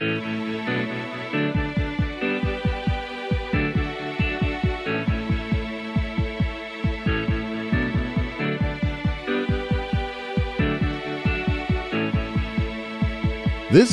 [0.00, 0.10] This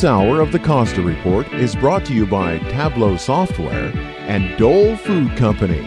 [0.04, 3.92] hour of the Costa Report is brought to you by Tableau Software
[4.28, 5.82] and Dole Food Company.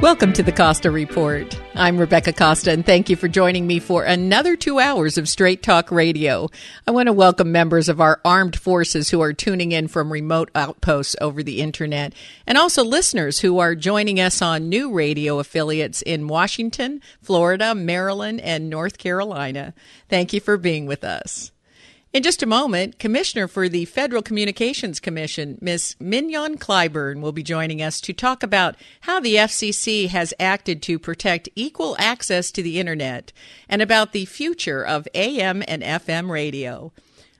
[0.00, 1.60] Welcome to the Costa Report.
[1.78, 5.62] I'm Rebecca Costa, and thank you for joining me for another two hours of Straight
[5.62, 6.48] Talk Radio.
[6.88, 10.50] I want to welcome members of our armed forces who are tuning in from remote
[10.56, 12.14] outposts over the internet,
[12.48, 18.40] and also listeners who are joining us on new radio affiliates in Washington, Florida, Maryland,
[18.40, 19.72] and North Carolina.
[20.08, 21.52] Thank you for being with us.
[22.10, 25.94] In just a moment, Commissioner for the Federal Communications Commission, Ms.
[26.00, 30.98] Mignon Clyburn, will be joining us to talk about how the FCC has acted to
[30.98, 33.34] protect equal access to the Internet
[33.68, 36.92] and about the future of AM and FM radio.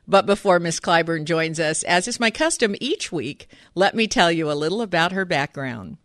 [0.06, 0.80] But before Ms.
[0.80, 4.82] Clyburn joins us, as is my custom each week, let me tell you a little
[4.82, 5.96] about her background.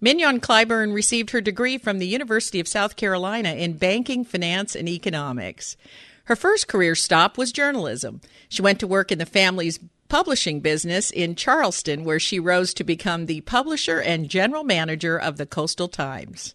[0.00, 4.88] Mignon Clyburn received her degree from the University of South Carolina in banking, finance, and
[4.88, 5.76] economics.
[6.24, 8.20] Her first career stop was journalism.
[8.48, 12.84] She went to work in the family's publishing business in Charleston, where she rose to
[12.84, 16.54] become the publisher and general manager of the Coastal Times.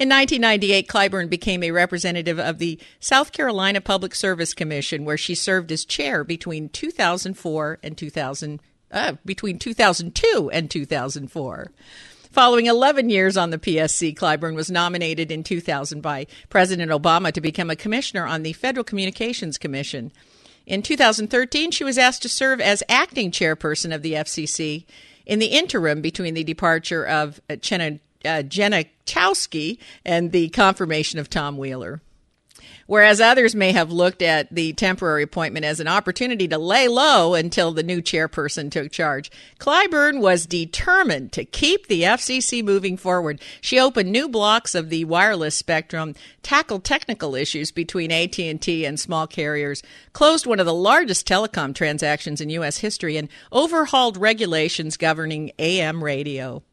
[0.00, 5.34] In 1998, Clyburn became a representative of the South Carolina Public Service Commission, where she
[5.34, 11.70] served as chair between 2004 and 2000, uh, between 2002 and 2004.
[12.30, 17.40] Following 11 years on the PSC, Clyburn was nominated in 2000 by President Obama to
[17.40, 20.12] become a commissioner on the Federal Communications Commission.
[20.64, 24.84] In 2013, she was asked to serve as acting chairperson of the FCC
[25.26, 31.28] in the interim between the departure of Jenna, uh, Jenna Chowsky and the confirmation of
[31.28, 32.00] Tom Wheeler.
[32.90, 37.34] Whereas others may have looked at the temporary appointment as an opportunity to lay low
[37.34, 39.30] until the new chairperson took charge,
[39.60, 43.40] Clyburn was determined to keep the FCC moving forward.
[43.60, 49.28] She opened new blocks of the wireless spectrum, tackled technical issues between AT&T and small
[49.28, 52.78] carriers, closed one of the largest telecom transactions in U.S.
[52.78, 56.64] history, and overhauled regulations governing AM radio.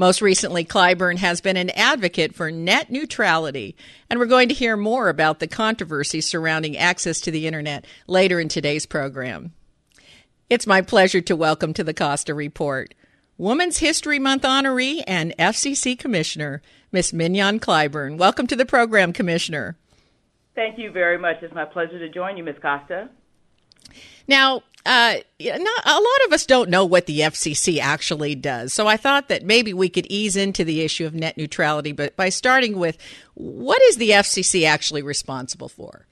[0.00, 3.76] Most recently, Clyburn has been an advocate for net neutrality,
[4.08, 8.40] and we're going to hear more about the controversy surrounding access to the internet later
[8.40, 9.52] in today's program.
[10.48, 12.94] It's my pleasure to welcome to the Costa Report
[13.36, 18.16] Women's History Month honoree and FCC Commissioner, Miss Mignon Clyburn.
[18.16, 19.76] Welcome to the program, Commissioner.
[20.54, 21.42] Thank you very much.
[21.42, 23.10] It's my pleasure to join you, Miss Costa.
[24.26, 28.72] Now, uh, not, a lot of us don't know what the FCC actually does.
[28.72, 32.16] So I thought that maybe we could ease into the issue of net neutrality, but
[32.16, 32.96] by starting with
[33.34, 36.06] what is the FCC actually responsible for?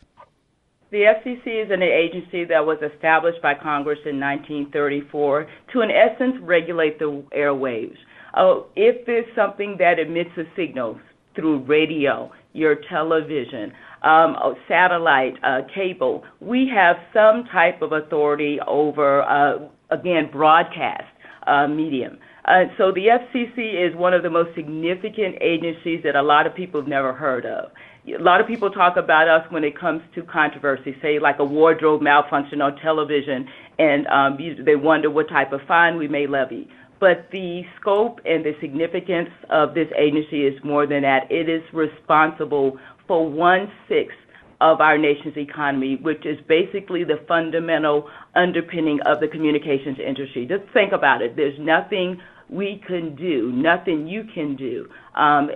[0.91, 6.37] The FCC is an agency that was established by Congress in 1934 to, in essence,
[6.41, 7.97] regulate the airwaves.
[8.33, 10.99] Uh, if there's something that emits a signal
[11.35, 13.73] through radio, your television,
[14.03, 14.37] um,
[14.69, 19.59] satellite, uh, cable, we have some type of authority over, uh,
[19.91, 21.05] again, broadcast
[21.47, 22.19] uh, medium.
[22.45, 26.55] Uh, so the FCC is one of the most significant agencies that a lot of
[26.55, 27.71] people have never heard of.
[28.07, 31.45] A lot of people talk about us when it comes to controversy, say like a
[31.45, 33.47] wardrobe malfunction on television,
[33.79, 36.69] and um, they wonder what type of fine we may levy.
[37.01, 41.31] But the scope and the significance of this agency is more than that.
[41.31, 44.17] It is responsible for one sixth
[44.61, 50.47] of our nation's economy, which is basically the fundamental underpinning of the communications industry.
[50.47, 51.37] Just think about it.
[51.37, 55.51] There's nothing we can do, nothing you can do um,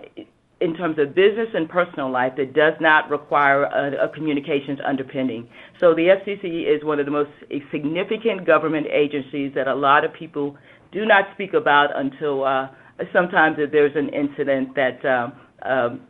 [0.61, 5.49] in terms of business and personal life that does not require a, a, communications underpinning.
[5.81, 7.31] So the FCC is one of the most
[7.73, 10.57] significant government agencies that a lot of people
[10.93, 12.69] do not speak about until uh,
[13.13, 15.33] sometimes there's an incident that um,
[15.69, 16.01] um,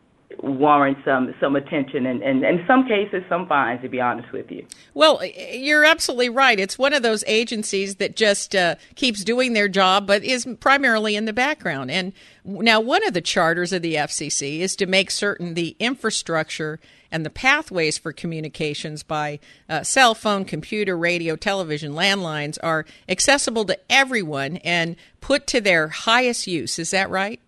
[0.42, 4.30] warrant some some attention and, and, and in some cases some fines to be honest
[4.32, 5.20] with you well
[5.52, 10.06] you're absolutely right it's one of those agencies that just uh, keeps doing their job
[10.06, 12.12] but is primarily in the background and
[12.44, 16.78] now one of the charters of the fcc is to make certain the infrastructure
[17.12, 19.38] and the pathways for communications by
[19.68, 25.88] uh, cell phone, computer, radio, television, landlines are accessible to everyone and put to their
[25.88, 26.78] highest use.
[26.78, 27.38] Is that right?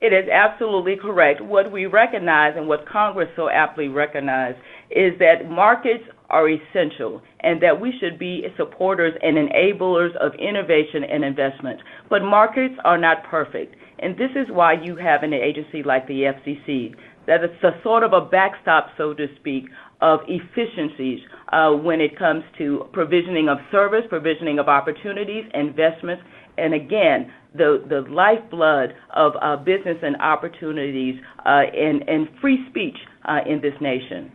[0.00, 1.42] It is absolutely correct.
[1.42, 4.56] What we recognize and what Congress so aptly recognized
[4.90, 11.04] is that markets are essential and that we should be supporters and enablers of innovation
[11.04, 11.80] and investment.
[12.08, 13.76] But markets are not perfect.
[13.98, 16.94] And this is why you have an agency like the FCC
[17.26, 19.64] that it's a sort of a backstop, so to speak,
[20.00, 21.20] of efficiencies
[21.52, 26.22] uh, when it comes to provisioning of service, provisioning of opportunities, investments,
[26.60, 32.96] and again, the, the lifeblood of uh, business and opportunities uh, and, and free speech
[33.24, 34.30] uh, in this nation.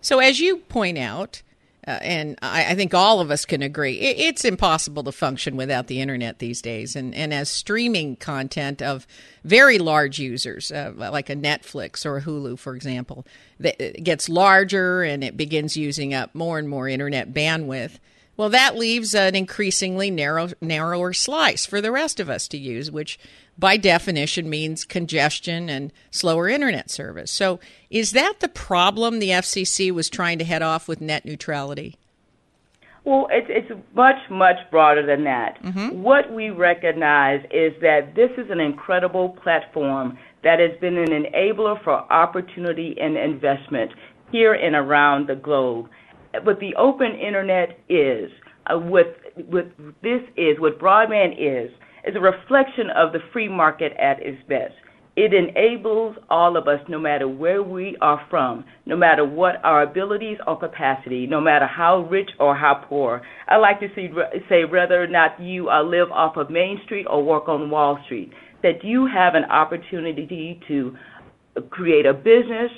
[0.00, 1.42] So, as you point out,
[1.86, 5.56] uh, and I, I, think all of us can agree, it, it's impossible to function
[5.56, 6.94] without the internet these days.
[6.94, 9.06] And, and as streaming content of
[9.42, 13.26] very large users, uh, like a Netflix or a Hulu, for example,
[13.58, 17.98] that gets larger and it begins using up more and more internet bandwidth.
[18.38, 22.88] Well, that leaves an increasingly narrow, narrower slice for the rest of us to use,
[22.88, 23.18] which
[23.58, 27.32] by definition means congestion and slower internet service.
[27.32, 27.58] So,
[27.90, 31.96] is that the problem the FCC was trying to head off with net neutrality?
[33.02, 35.60] Well, it's, it's much, much broader than that.
[35.60, 36.00] Mm-hmm.
[36.00, 41.82] What we recognize is that this is an incredible platform that has been an enabler
[41.82, 43.90] for opportunity and investment
[44.30, 45.88] here and around the globe
[46.42, 48.30] what the open internet is,
[48.66, 49.16] uh, what,
[49.46, 49.70] what
[50.02, 51.70] this is, what broadband is,
[52.06, 54.74] is a reflection of the free market at its best.
[55.16, 59.82] It enables all of us, no matter where we are from, no matter what our
[59.82, 63.22] abilities or capacity, no matter how rich or how poor.
[63.48, 64.08] I like to see,
[64.48, 67.98] say whether or not you uh, live off of Main Street or work on Wall
[68.04, 68.32] Street,
[68.62, 70.96] that you have an opportunity to
[71.70, 72.70] create a business,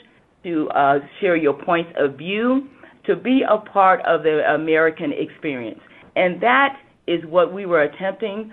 [0.44, 2.68] to uh, share your points of view,
[3.04, 5.80] to be a part of the American experience.
[6.16, 8.52] And that is what we were attempting,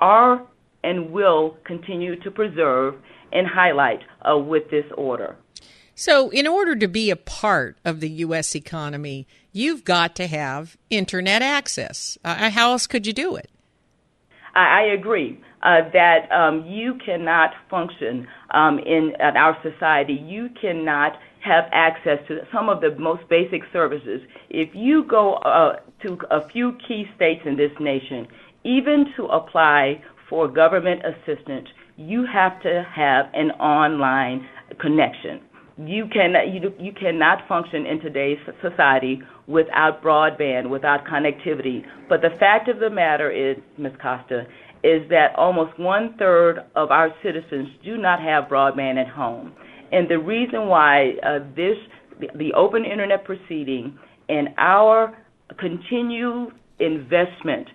[0.00, 0.42] are,
[0.84, 2.94] and will continue to preserve
[3.32, 5.36] and highlight uh, with this order.
[5.98, 8.54] So, in order to be a part of the U.S.
[8.54, 12.18] economy, you've got to have internet access.
[12.22, 13.48] Uh, how else could you do it?
[14.54, 20.12] I, I agree uh, that um, you cannot function um, in, in our society.
[20.12, 24.20] You cannot have access to some of the most basic services.
[24.50, 28.26] If you go uh, to a few key states in this nation,
[28.64, 34.46] even to apply for government assistance, you have to have an online
[34.80, 35.40] connection.
[35.78, 41.82] You can you, you cannot function in today's society without broadband, without connectivity.
[42.08, 43.92] But the fact of the matter is, Ms.
[44.02, 44.46] Costa,
[44.82, 49.52] is that almost one third of our citizens do not have broadband at home.
[49.92, 51.76] And the reason why uh, this,
[52.38, 53.98] the, open internet proceeding
[54.28, 55.16] and our
[55.58, 57.68] continued investment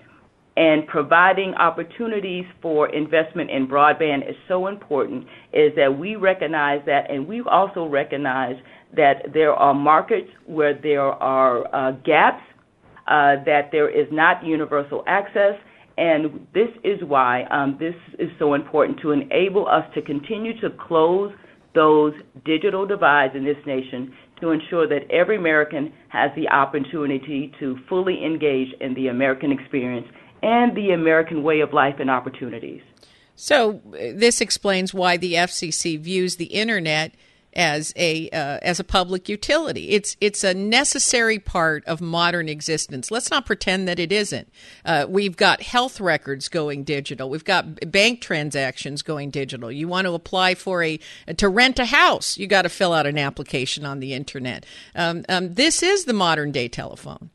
[0.58, 5.24] and providing opportunities for investment in broadband is so important
[5.54, 8.56] is that we recognize that and we also recognize
[8.96, 12.44] that there are markets where there are uh, gaps,
[13.08, 15.54] uh, that there is not universal access,
[15.98, 20.70] and this is why um, this is so important to enable us to continue to
[20.88, 21.32] close
[21.74, 22.14] those
[22.46, 28.26] digital divides in this nation to ensure that every American has the opportunity to fully
[28.26, 30.08] engage in the American experience
[30.42, 32.82] and the American way of life and opportunities.
[33.36, 37.14] So, this explains why the FCC views the internet
[37.54, 39.90] as a uh, as a public utility.
[39.90, 43.12] It's it's a necessary part of modern existence.
[43.12, 44.52] Let's not pretend that it isn't.
[44.86, 47.30] Uh, we've got health records going digital.
[47.30, 49.72] We've got bank transactions going digital.
[49.72, 51.00] You want to apply for a
[51.38, 54.66] to rent a house, you got to fill out an application on the internet.
[54.96, 57.30] Um, um, this is the modern day telephone.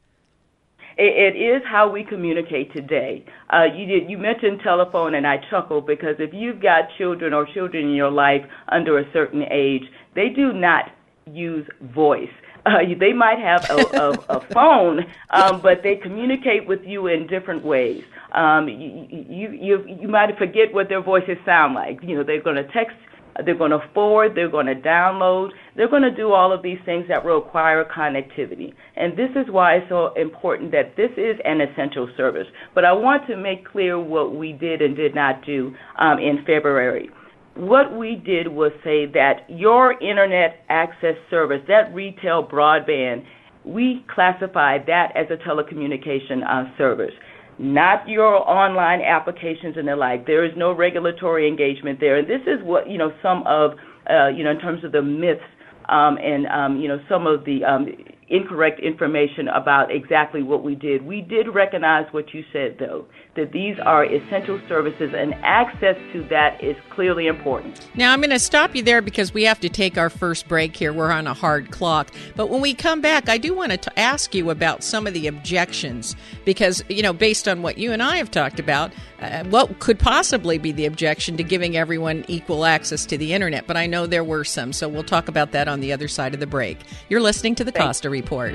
[0.99, 3.23] It, is how we communicate today.
[3.52, 7.44] Uh, you did you mentioned telephone, and I chuckle because if you've got children or
[7.52, 9.82] children in your life under a certain age,
[10.16, 10.90] they do not
[11.32, 12.30] use voice.
[12.64, 17.28] Uh, they might have a, a, a phone, um, but they communicate with you in
[17.28, 18.02] different ways.
[18.32, 22.00] Um, you, you you you might forget what their voices sound like.
[22.02, 22.96] You know, they're going to text
[23.44, 26.78] they're going to forward, they're going to download, they're going to do all of these
[26.85, 28.73] things that require connectivity.
[28.96, 32.46] And this is why it's so important that this is an essential service.
[32.75, 36.38] But I want to make clear what we did and did not do um, in
[36.46, 37.11] February.
[37.57, 43.25] What we did was say that your internet access service, that retail broadband,
[43.65, 47.13] we classified that as a telecommunication uh, service
[47.59, 50.27] not your online applications and the like.
[50.27, 52.19] There is no regulatory engagement there.
[52.19, 53.71] And this is what, you know, some of,
[54.11, 55.41] uh, you know, in terms of the myths
[55.89, 57.87] um, and um, you know some of the um,
[58.28, 61.06] incorrect information about exactly what we did.
[61.06, 63.06] We did recognize what you said, though,
[63.37, 67.87] that these are essential services and access to that is clearly important.
[67.95, 70.76] Now, I'm going to stop you there because we have to take our first break
[70.76, 70.92] here.
[70.92, 72.11] We're on a hard clock.
[72.35, 75.28] But when we come back, I do want to ask you about some of the
[75.28, 79.78] objections because, you know, based on what you and I have talked about, uh, what
[79.78, 83.66] could possibly be the objection to giving everyone equal access to the internet?
[83.66, 86.35] But I know there were some, so we'll talk about that on the other side
[86.35, 86.78] of the break.
[87.09, 87.87] You're listening to the Thanks.
[87.87, 88.54] Costa Report.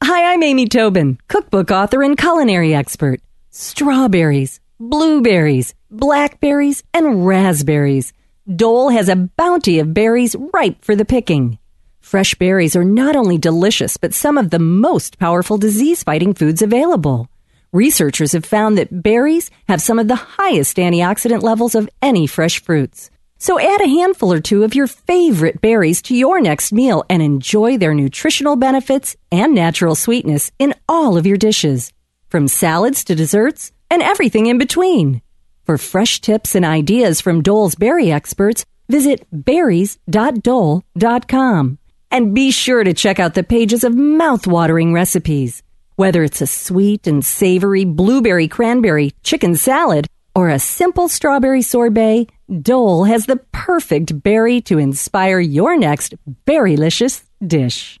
[0.00, 3.20] Hi, I'm Amy Tobin, cookbook author and culinary expert.
[3.50, 8.12] Strawberries, blueberries, blackberries, and raspberries.
[8.46, 11.58] Dole has a bounty of berries ripe for the picking.
[12.00, 16.62] Fresh berries are not only delicious, but some of the most powerful disease fighting foods
[16.62, 17.28] available.
[17.74, 22.62] Researchers have found that berries have some of the highest antioxidant levels of any fresh
[22.62, 23.10] fruits.
[23.36, 27.20] So add a handful or two of your favorite berries to your next meal and
[27.20, 31.92] enjoy their nutritional benefits and natural sweetness in all of your dishes,
[32.28, 35.20] from salads to desserts and everything in between.
[35.64, 41.78] For fresh tips and ideas from Dole's berry experts, visit berries.dole.com.
[42.12, 45.63] And be sure to check out the pages of mouth-watering recipes.
[45.96, 52.26] Whether it's a sweet and savory blueberry cranberry chicken salad or a simple strawberry sorbet,
[52.62, 56.14] Dole has the perfect berry to inspire your next
[56.46, 58.00] berrylicious dish.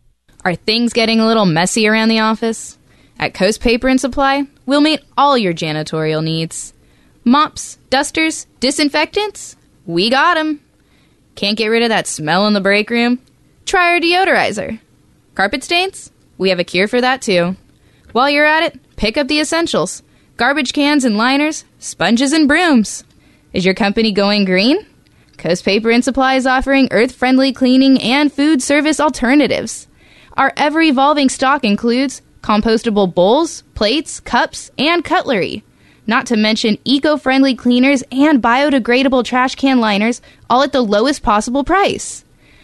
[0.43, 2.77] Are things getting a little messy around the office?
[3.19, 6.73] At Coast Paper and Supply, we'll meet all your janitorial needs.
[7.23, 9.55] Mops, dusters, disinfectants?
[9.85, 10.61] We got 'em.
[11.35, 13.19] Can't get rid of that smell in the break room?
[13.65, 14.79] Try our deodorizer.
[15.35, 16.11] Carpet stains?
[16.39, 17.55] We have a cure for that too.
[18.11, 20.01] While you're at it, pick up the essentials
[20.37, 23.03] garbage cans and liners, sponges and brooms.
[23.53, 24.87] Is your company going green?
[25.37, 29.87] Coast Paper and Supply is offering earth friendly cleaning and food service alternatives.
[30.37, 35.63] Our ever evolving stock includes compostable bowls, plates, cups, and cutlery.
[36.07, 41.21] Not to mention eco friendly cleaners and biodegradable trash can liners, all at the lowest
[41.21, 42.23] possible price.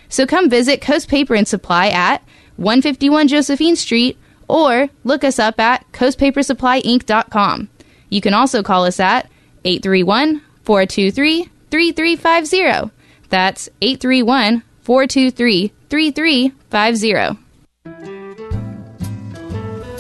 [0.10, 2.24] So come visit Coast Paper and Supply at
[2.56, 7.70] 151 Josephine Street or look us up at coastpapersupplyinc.com.
[8.10, 9.30] You can also call us at
[9.66, 12.92] 831 423 3350.
[13.30, 17.47] That's 831 423 3350.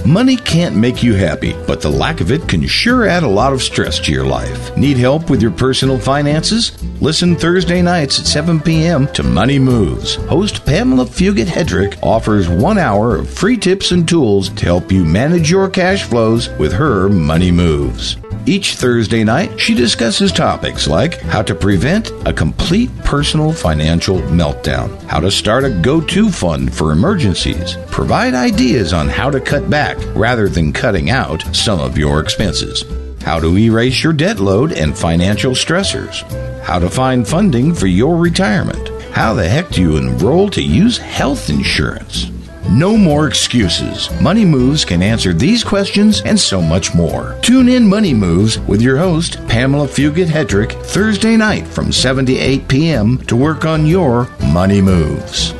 [0.07, 3.51] Money can't make you happy, but the lack of it can sure add a lot
[3.51, 4.75] of stress to your life.
[4.77, 6.81] Need help with your personal finances?
[7.01, 9.07] Listen Thursday nights at 7 p.m.
[9.07, 10.15] to Money Moves.
[10.15, 15.03] Host Pamela Fugit Hedrick offers one hour of free tips and tools to help you
[15.03, 18.15] manage your cash flows with her Money Moves.
[18.47, 24.97] Each Thursday night, she discusses topics like how to prevent a complete personal financial meltdown,
[25.03, 29.69] how to start a go to fund for emergencies, provide ideas on how to cut
[29.69, 32.85] back rather than cutting out some of your expenses,
[33.21, 36.21] how to erase your debt load and financial stressors,
[36.61, 40.97] how to find funding for your retirement, how the heck do you enroll to use
[40.97, 42.31] health insurance
[42.69, 44.09] no more excuses.
[44.21, 47.37] Money Moves can answer these questions and so much more.
[47.41, 52.35] Tune in Money Moves with your host, Pamela Fugit Hedrick, Thursday night from 7 to
[52.35, 53.17] 8 p.m.
[53.25, 55.53] to work on your money moves.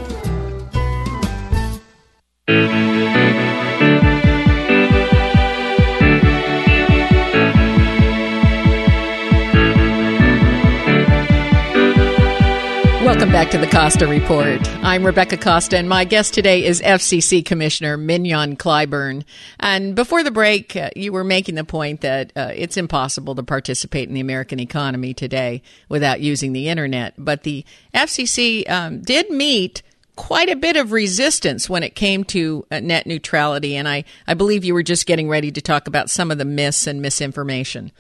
[13.48, 14.60] Back to the Costa Report.
[14.84, 19.24] I'm Rebecca Costa, and my guest today is FCC Commissioner Mignon Clyburn.
[19.58, 23.44] And before the break, uh, you were making the point that uh, it's impossible to
[23.44, 27.14] participate in the American economy today without using the internet.
[27.18, 27.64] But the
[27.94, 29.82] FCC um, did meet
[30.18, 34.34] quite a bit of resistance when it came to uh, net neutrality, and I, I
[34.34, 37.94] believe you were just getting ready to talk about some of the myths and misinformation.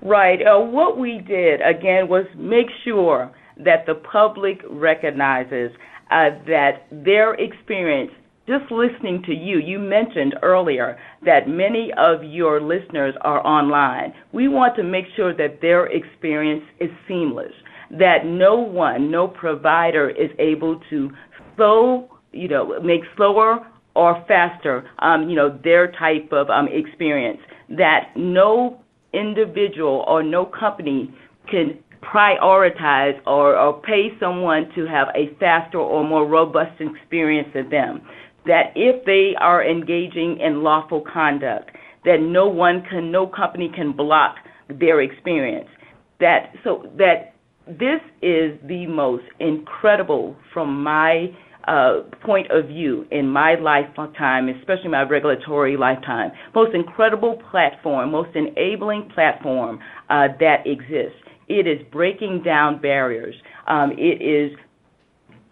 [0.00, 0.40] Right.
[0.46, 3.32] Uh, what we did, again, was make sure
[3.64, 5.70] that the public recognizes
[6.10, 8.10] uh, that their experience,
[8.46, 14.14] just listening to you, you mentioned earlier that many of your listeners are online.
[14.32, 17.52] We want to make sure that their experience is seamless,
[17.90, 21.10] that no one, no provider is able to
[21.56, 27.40] slow, you know, make slower or faster, um, you know, their type of um, experience.
[27.68, 28.80] That no
[29.12, 31.12] individual or no company
[31.50, 37.70] can prioritize or, or pay someone to have a faster or more robust experience than
[37.70, 38.02] them.
[38.46, 41.70] That if they are engaging in lawful conduct,
[42.04, 44.36] that no one can, no company can block
[44.68, 45.68] their experience.
[46.20, 47.34] That so that
[47.66, 51.26] this is the most incredible from my
[51.68, 58.34] uh, point of view in my lifetime, especially my regulatory lifetime, most incredible platform, most
[58.34, 59.78] enabling platform
[60.08, 61.27] uh, that exists.
[61.48, 63.34] It is breaking down barriers.
[63.66, 64.56] Um, it is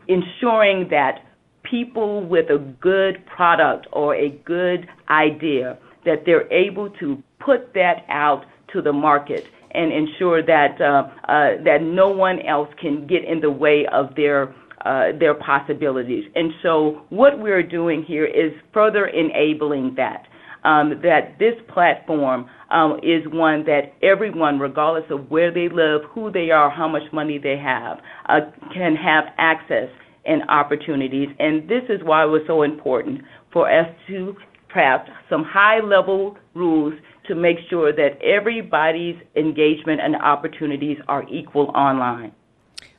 [0.09, 1.21] ensuring that
[1.63, 8.05] people with a good product or a good idea that they're able to put that
[8.09, 13.25] out to the market and ensure that uh, uh, that no one else can get
[13.25, 16.25] in the way of their uh, their possibilities.
[16.35, 20.27] And so, what we're doing here is further enabling that
[20.67, 26.31] um, that this platform um, is one that everyone, regardless of where they live, who
[26.31, 28.41] they are, how much money they have, uh,
[28.75, 29.89] can have access
[30.25, 31.29] and opportunities.
[31.39, 34.37] And this is why it was so important for us to
[34.69, 36.95] craft some high level rules
[37.29, 42.33] to make sure that everybody's engagement and opportunities are equal online.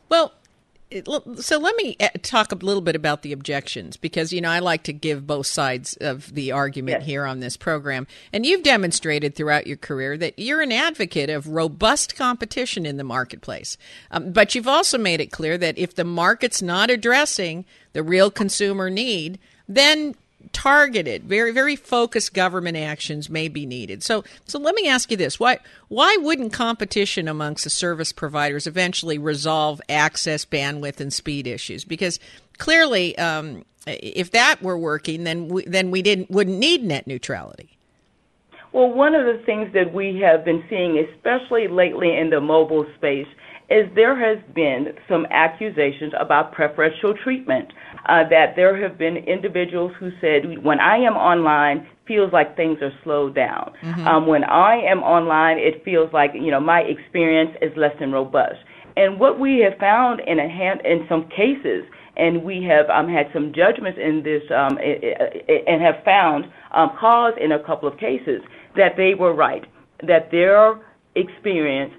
[0.09, 0.31] Well,
[1.36, 4.59] so let me uh, talk a little bit about the objections because you know I
[4.59, 7.05] like to give both sides of the argument yes.
[7.07, 11.48] here on this program and you've demonstrated throughout your career that you're an advocate of
[11.48, 13.77] robust competition in the marketplace
[14.11, 18.31] um, but you've also made it clear that if the market's not addressing the real
[18.31, 20.16] consumer need then
[20.53, 24.03] targeted, very very focused government actions may be needed.
[24.03, 28.68] So so let me ask you this: why why wouldn't competition amongst the service providers
[28.68, 31.83] eventually resolve access, bandwidth, and speed issues?
[31.86, 32.20] Because
[32.57, 37.77] clearly, um, if that were working, then we, then we didn't wouldn't need net neutrality.
[38.74, 42.86] Well, one of the things that we have been seeing, especially lately in the mobile
[42.96, 43.27] space,
[43.70, 47.72] is there has been some accusations about preferential treatment.
[48.08, 52.77] Uh, that there have been individuals who said, when I am online, feels like things
[52.82, 53.74] are slowed down.
[53.84, 54.08] Mm-hmm.
[54.08, 58.12] Um, when I am online, it feels like you know my experience is less than
[58.12, 58.60] robust.
[58.96, 61.84] And what we have found in a hand, in some cases,
[62.16, 67.34] and we have um, had some judgments in this, um, and have found um, cause
[67.40, 68.42] in a couple of cases
[68.75, 69.66] that they were right,
[70.08, 70.80] that their
[71.16, 71.94] experience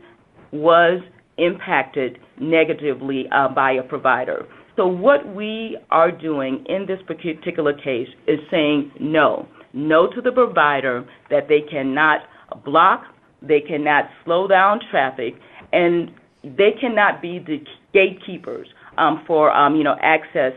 [0.51, 1.01] was
[1.39, 4.47] impacted negatively uh, by a provider.
[4.77, 9.49] So, what we are doing in this particular case is saying no.
[9.73, 12.21] No to the provider that they cannot
[12.65, 13.03] block,
[13.43, 15.35] they cannot slow down traffic,
[15.73, 16.11] and
[16.45, 17.59] they cannot be the
[17.93, 20.53] gatekeepers um, for um, you know access.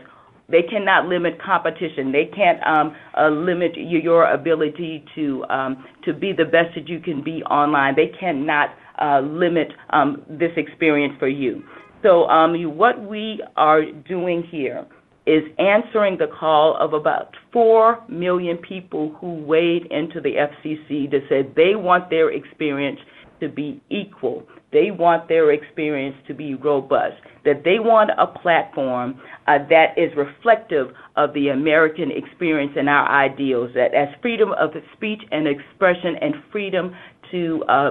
[0.48, 2.12] They cannot limit competition.
[2.12, 7.00] They can't um, uh, limit your ability to um, to be the best that you
[7.00, 7.96] can be online.
[7.96, 8.70] They cannot
[9.02, 11.62] uh, limit um, this experience for you.
[12.02, 14.86] So, um, what we are doing here
[15.26, 21.20] is answering the call of about 4 million people who weighed into the FCC to
[21.28, 22.98] say they want their experience
[23.38, 24.44] to be equal.
[24.72, 30.10] They want their experience to be robust, that they want a platform uh, that is
[30.16, 36.16] reflective of the American experience and our ideals, that as freedom of speech and expression
[36.20, 36.96] and freedom
[37.30, 37.90] to uh,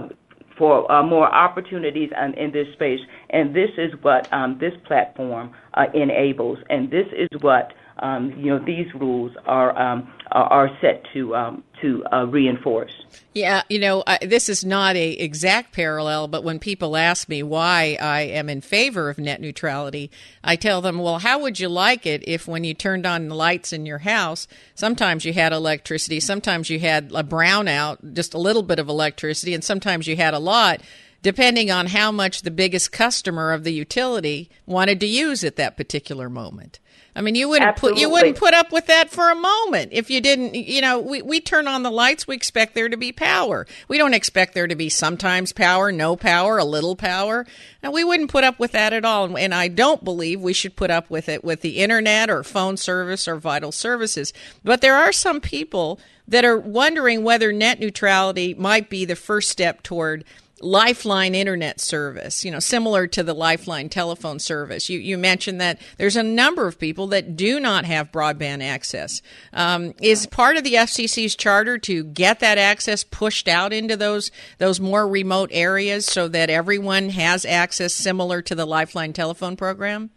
[0.61, 2.99] for uh, more opportunities um, in this space.
[3.31, 8.51] And this is what um, this platform uh, enables, and this is what um, you
[8.51, 12.93] know these rules are um, are set to um, to uh, reinforce.
[13.33, 17.43] Yeah, you know I, this is not a exact parallel, but when people ask me
[17.43, 20.11] why I am in favor of net neutrality,
[20.43, 23.35] I tell them, well, how would you like it if when you turned on the
[23.35, 28.39] lights in your house, sometimes you had electricity, sometimes you had a brownout, just a
[28.39, 30.81] little bit of electricity, and sometimes you had a lot
[31.21, 35.77] depending on how much the biggest customer of the utility wanted to use at that
[35.77, 36.79] particular moment.
[37.13, 37.95] I mean, you wouldn't Absolutely.
[37.95, 40.55] put you wouldn't put up with that for a moment if you didn't.
[40.55, 42.25] You know, we we turn on the lights.
[42.25, 43.67] We expect there to be power.
[43.89, 47.45] We don't expect there to be sometimes power, no power, a little power.
[47.83, 49.37] And we wouldn't put up with that at all.
[49.37, 52.77] And I don't believe we should put up with it with the internet or phone
[52.77, 54.31] service or vital services.
[54.63, 59.49] But there are some people that are wondering whether net neutrality might be the first
[59.49, 60.23] step toward
[60.61, 64.89] Lifeline internet service, you know, similar to the Lifeline telephone service.
[64.89, 69.21] You, you mentioned that there's a number of people that do not have broadband access.
[69.53, 74.31] Um, is part of the FCC's charter to get that access pushed out into those
[74.57, 80.09] those more remote areas so that everyone has access similar to the Lifeline telephone program?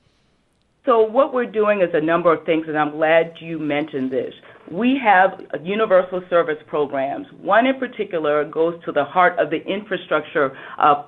[0.85, 4.35] So what we're doing is a number of things, and I'm glad you mentioned this.
[4.71, 7.27] We have universal service programs.
[7.41, 11.05] One in particular goes to the heart of the infrastructure uh,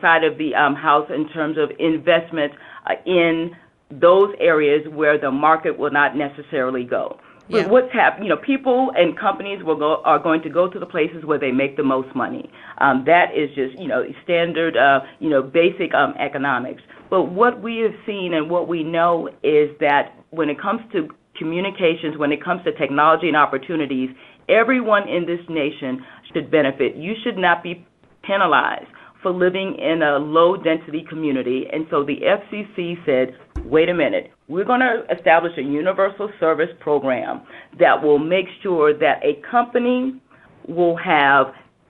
[0.00, 2.52] side of the um, house in terms of investment
[2.86, 3.52] uh, in
[3.90, 7.18] those areas where the market will not necessarily go.
[7.50, 7.68] But Yeah.
[7.68, 8.28] what's happening?
[8.28, 11.38] You know, people and companies will go are going to go to the places where
[11.38, 12.50] they make the most money.
[12.78, 16.82] Um, that is just you know standard, uh, you know, basic um, economics.
[17.08, 21.08] But what we have seen and what we know is that when it comes to
[21.38, 24.10] communications, when it comes to technology and opportunities,
[24.48, 26.96] everyone in this nation should benefit.
[26.96, 27.86] You should not be
[28.22, 28.88] penalized
[29.22, 31.64] for living in a low density community.
[31.72, 36.70] And so the FCC said, wait a minute, we're going to establish a universal service
[36.80, 37.42] program
[37.78, 40.20] that will make sure that a company
[40.68, 41.46] will have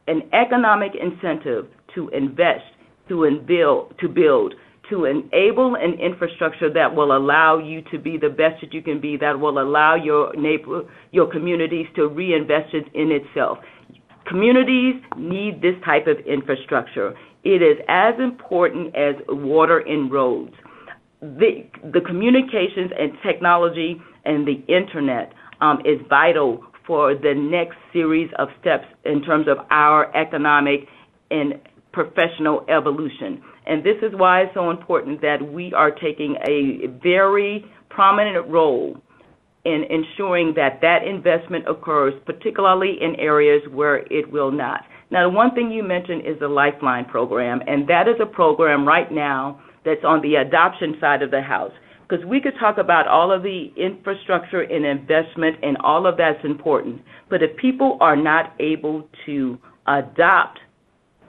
[0.06, 2.64] an economic incentive to invest,
[3.08, 4.54] to build, to build,
[4.90, 9.00] to enable an infrastructure that will allow you to be the best that you can
[9.00, 13.58] be, that will allow your neighbor, your communities to reinvest in in itself.
[14.26, 17.14] Communities need this type of infrastructure.
[17.44, 20.54] It is as important as water and roads.
[21.20, 28.30] The, the communications and technology and the internet um, is vital for the next series
[28.38, 30.88] of steps in terms of our economic
[31.30, 31.60] and
[31.92, 33.42] professional evolution.
[33.68, 38.96] And this is why it's so important that we are taking a very prominent role
[39.64, 44.84] in ensuring that that investment occurs, particularly in areas where it will not.
[45.10, 48.86] Now, the one thing you mentioned is the Lifeline program, and that is a program
[48.88, 51.72] right now that's on the adoption side of the house.
[52.08, 56.42] Because we could talk about all of the infrastructure and investment, and all of that's
[56.44, 57.02] important.
[57.28, 60.60] But if people are not able to adopt,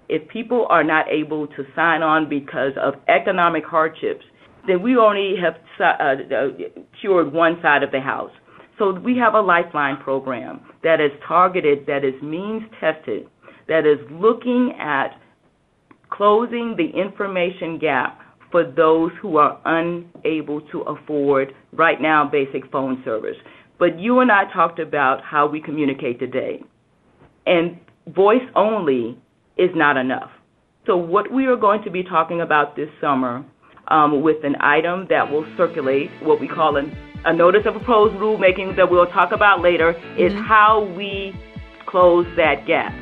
[0.09, 4.25] if people are not able to sign on because of economic hardships,
[4.67, 6.47] then we only have uh, uh,
[6.99, 8.31] cured one side of the house.
[8.77, 13.27] So we have a lifeline program that is targeted, that is means tested,
[13.67, 15.19] that is looking at
[16.09, 18.19] closing the information gap
[18.51, 23.35] for those who are unable to afford right now basic phone service.
[23.77, 26.63] But you and I talked about how we communicate today.
[27.45, 29.19] And voice only
[29.59, 30.31] is not enough.
[30.85, 33.45] So what we are going to be talking about this summer
[33.89, 36.95] um, with an item that will circulate, what we call an,
[37.25, 41.33] a notice of proposed rulemaking that we'll talk about later, is how we
[41.85, 42.93] close that gap.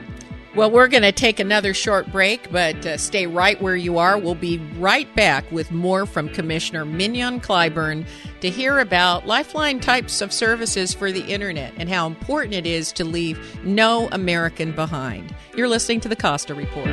[0.58, 4.17] Well, we're going to take another short break, but uh, stay right where you are.
[4.17, 8.08] We'll be right back with more from Commissioner Mignon Clyburn
[8.39, 12.91] to hear about lifeline types of services for the internet and how important it is
[12.93, 15.32] to leave no American behind.
[15.56, 16.88] You're listening to the Costa Report.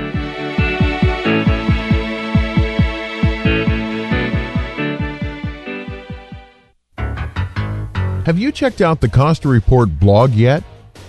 [8.27, 10.62] Have you checked out the Costa Report blog yet?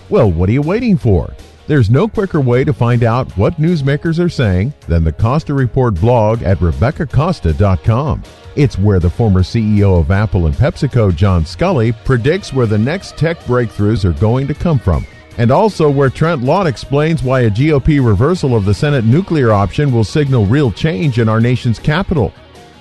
[0.08, 1.34] Well, what are you waiting for?
[1.68, 5.96] There's no quicker way to find out what newsmakers are saying than the Costa Report
[5.96, 8.22] blog at RebeccaCosta.com.
[8.56, 13.18] It's where the former CEO of Apple and PepsiCo, John Sculley, predicts where the next
[13.18, 15.08] tech breakthroughs are going to come from.
[15.40, 19.92] And also where Trent Lott explains why a GOP reversal of the Senate nuclear option
[19.92, 22.32] will signal real change in our nation's capital.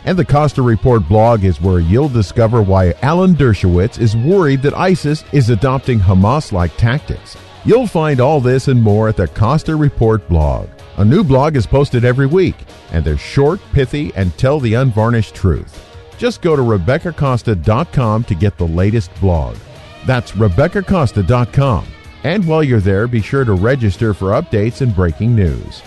[0.04, 4.74] And the Costa Report blog is where you'll discover why Alan Dershowitz is worried that
[4.74, 7.38] ISIS is adopting Hamas like tactics.
[7.66, 10.68] You'll find all this and more at the Costa Report blog.
[10.98, 12.56] A new blog is posted every week,
[12.92, 15.80] and they're short, pithy, and tell the unvarnished truth.
[16.18, 19.56] Just go to RebeccaCosta.com to get the latest blog.
[20.04, 21.86] That's RebeccaCosta.com.
[22.22, 25.82] And while you're there, be sure to register for updates and breaking news.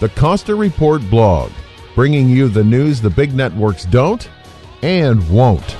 [0.00, 1.52] The Costa Report blog,
[1.94, 4.28] bringing you the news the big networks don't
[4.82, 5.76] and won't.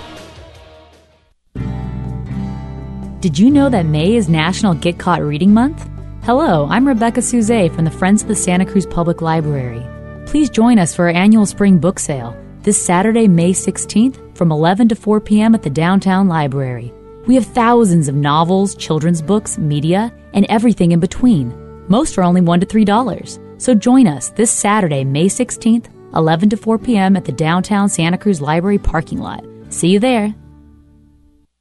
[3.21, 5.91] Did you know that May is National Get Caught Reading Month?
[6.23, 9.85] Hello, I'm Rebecca Souze from the Friends of the Santa Cruz Public Library.
[10.27, 14.91] Please join us for our annual spring book sale this Saturday, May 16th from 11
[14.91, 15.57] to 4 p.m.
[15.57, 16.95] at the Downtown Library.
[17.27, 21.53] We have thousands of novels, children's books, media, and everything in between.
[21.89, 23.61] Most are only $1 to $3.
[23.61, 27.17] So join us this Saturday, May 16th, 11 to 4 p.m.
[27.17, 29.45] at the downtown Santa Cruz Library parking lot.
[29.71, 30.33] See you there.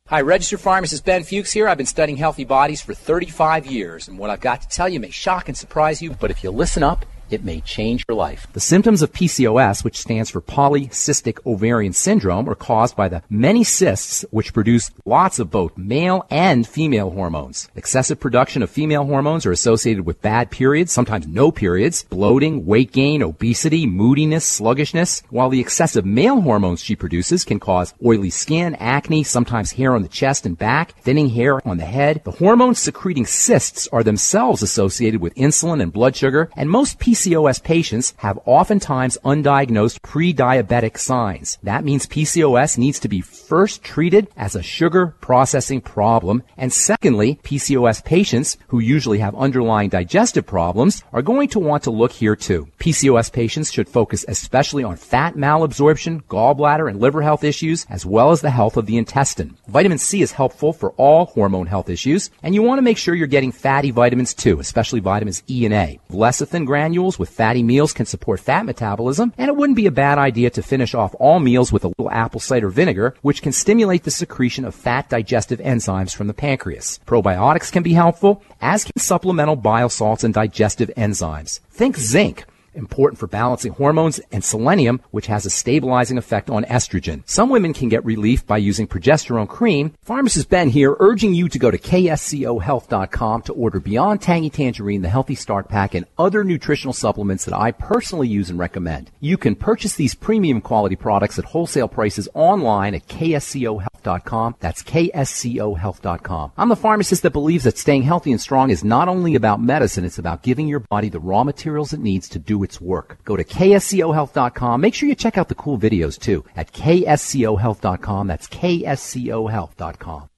[0.09, 1.67] Hi, registered pharmacist Ben Fuchs here.
[1.67, 5.01] I've been studying healthy bodies for 35 years, and what I've got to tell you
[5.01, 8.47] may shock and surprise you, but if you listen up, it may change your life.
[8.53, 13.63] The symptoms of PCOS, which stands for polycystic ovarian syndrome, are caused by the many
[13.63, 17.69] cysts which produce lots of both male and female hormones.
[17.75, 22.91] Excessive production of female hormones are associated with bad periods, sometimes no periods, bloating, weight
[22.91, 28.75] gain, obesity, moodiness, sluggishness, while the excessive male hormones she produces can cause oily skin,
[28.75, 32.21] acne, sometimes hair on the chest and back, thinning hair on the head.
[32.23, 37.16] The hormones secreting cysts are themselves associated with insulin and blood sugar, and most PCOS
[37.17, 41.57] PCOS patients have oftentimes undiagnosed pre-diabetic signs.
[41.63, 46.43] That means PCOS needs to be first treated as a sugar processing problem.
[46.57, 51.89] And secondly, PCOS patients who usually have underlying digestive problems are going to want to
[51.89, 52.67] look here too.
[52.77, 58.29] PCOS patients should focus especially on fat malabsorption, gallbladder and liver health issues, as well
[58.29, 59.57] as the health of the intestine.
[59.67, 63.15] Vitamin C is helpful for all hormone health issues, and you want to make sure
[63.15, 65.99] you're getting fatty vitamins too, especially vitamins E and A.
[66.11, 70.17] Lecithin granules with fatty meals can support fat metabolism, and it wouldn't be a bad
[70.17, 74.03] idea to finish off all meals with a little apple cider vinegar, which can stimulate
[74.03, 76.99] the secretion of fat digestive enzymes from the pancreas.
[77.05, 81.59] Probiotics can be helpful, as can supplemental bile salts and digestive enzymes.
[81.69, 82.45] Think zinc
[82.77, 87.23] important for balancing hormones, and selenium, which has a stabilizing effect on estrogen.
[87.25, 89.93] Some women can get relief by using progesterone cream.
[90.03, 95.09] Pharmacist Ben here, urging you to go to kscohealth.com to order Beyond Tangy Tangerine, the
[95.09, 99.11] Healthy Start Pack, and other nutritional supplements that I personally use and recommend.
[99.19, 104.55] You can purchase these premium quality products at wholesale prices online at kscohealth.com.
[104.59, 106.51] That's kscohealth.com.
[106.57, 110.05] I'm the pharmacist that believes that staying healthy and strong is not only about medicine,
[110.05, 113.17] it's about giving your body the raw materials it needs to do its work.
[113.23, 114.81] Go to kscohealth.com.
[114.81, 118.27] Make sure you check out the cool videos too at kscohealth.com.
[118.27, 120.29] That's kscohealth.com.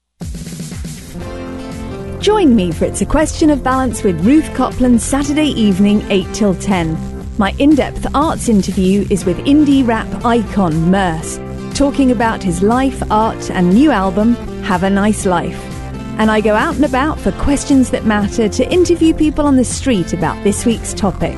[2.22, 6.54] Join me for It's a Question of Balance with Ruth Copland Saturday evening 8 till
[6.54, 6.98] 10.
[7.38, 11.40] My in depth arts interview is with indie rap icon Murs,
[11.74, 15.64] talking about his life, art, and new album, Have a Nice Life.
[16.20, 19.64] And I go out and about for questions that matter to interview people on the
[19.64, 21.38] street about this week's topic.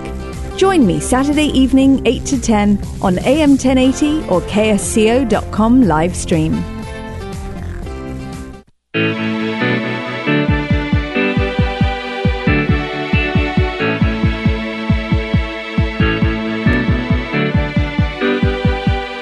[0.61, 6.53] Join me Saturday evening 8 to 10 on AM 1080 or ksco.com live stream.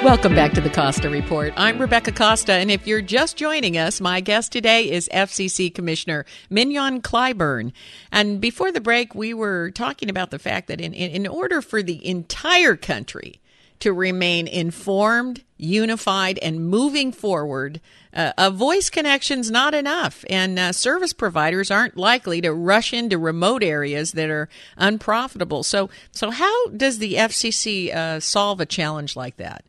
[0.10, 1.54] Welcome back to the Costa Report.
[1.56, 6.26] I'm Rebecca Costa, and if you're just joining us, my guest today is FCC Commissioner
[6.50, 7.74] Mignon Clyburn.
[8.12, 11.62] And before the break, we were talking about the fact that in, in, in order
[11.62, 13.39] for the entire country
[13.82, 17.80] to remain informed, unified, and moving forward,
[18.12, 23.19] uh, a voice connection's not enough, and uh, service providers aren't likely to rush into
[23.19, 25.62] remote areas that are unprofitable.
[25.62, 29.63] So, so how does the FCC uh, solve a challenge like that?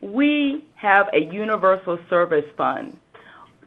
[0.00, 2.96] We have a universal service fund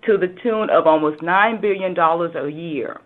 [0.05, 2.99] to the tune of almost $9 billion a year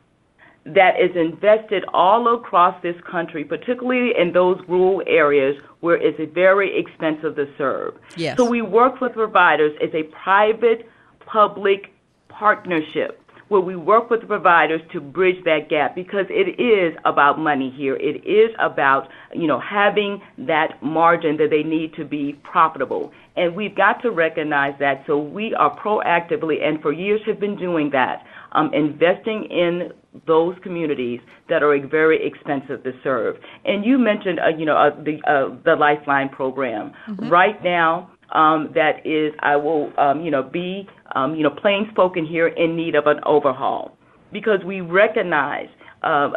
[0.66, 6.78] that is invested all across this country, particularly in those rural areas where it's very
[6.78, 7.96] expensive to serve.
[8.18, 8.36] Yes.
[8.38, 10.90] So we work with providers as a private
[11.26, 11.94] public
[12.28, 17.40] partnership where we work with the providers to bridge that gap because it is about
[17.40, 17.96] money here.
[17.96, 23.12] It is about, you know, having that margin that they need to be profitable.
[23.36, 25.04] And we've got to recognize that.
[25.08, 29.92] So we are proactively, and for years have been doing that, um, investing in
[30.26, 33.36] those communities that are very expensive to serve.
[33.66, 36.92] And you mentioned, uh, you know, uh, the uh, the Lifeline program.
[37.08, 37.30] Mm-hmm.
[37.30, 41.88] Right now, um, that is, I will, um, you know, be, um, you know, plain
[41.92, 43.98] spoken here in need of an overhaul
[44.32, 45.70] because we recognize
[46.04, 46.32] uh,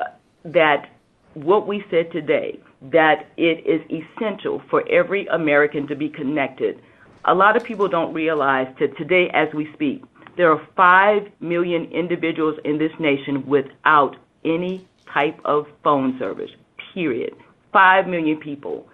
[0.45, 0.91] that
[1.35, 6.81] what we said today, that it is essential for every American to be connected.
[7.27, 10.03] A lot of people don't realize that today, as we speak,
[10.37, 16.51] there are 5 million individuals in this nation without any type of phone service,
[16.95, 17.35] period.
[17.73, 18.89] 5 million people.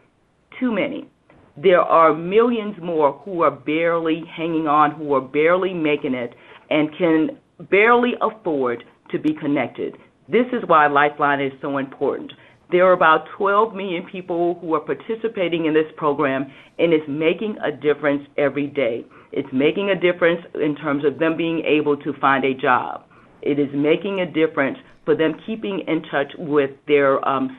[0.59, 1.09] Too many
[1.57, 6.35] there are millions more who are barely hanging on, who are barely making it,
[6.71, 7.38] and can
[7.71, 9.97] barely afford to be connected.
[10.29, 12.33] This is why Lifeline is so important.
[12.71, 17.57] There are about 12 million people who are participating in this program, and it's making
[17.64, 19.05] a difference every day.
[19.33, 23.05] It's making a difference in terms of them being able to find a job.
[23.40, 27.57] It is making a difference for them keeping in touch with their um,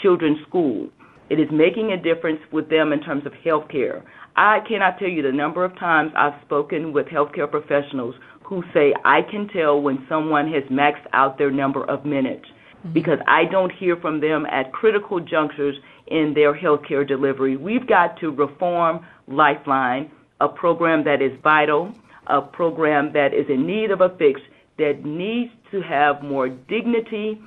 [0.00, 0.88] children's school.
[1.30, 4.04] It is making a difference with them in terms of health care.
[4.36, 8.92] I cannot tell you the number of times I've spoken with healthcare professionals who say,
[9.04, 12.92] I can tell when someone has maxed out their number of minutes mm-hmm.
[12.92, 15.76] because I don't hear from them at critical junctures
[16.08, 17.56] in their healthcare delivery.
[17.56, 20.10] We've got to reform Lifeline,
[20.40, 21.94] a program that is vital,
[22.26, 24.40] a program that is in need of a fix,
[24.78, 27.40] that needs to have more dignity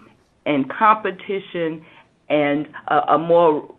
[0.45, 1.85] and competition
[2.29, 3.73] and a, a more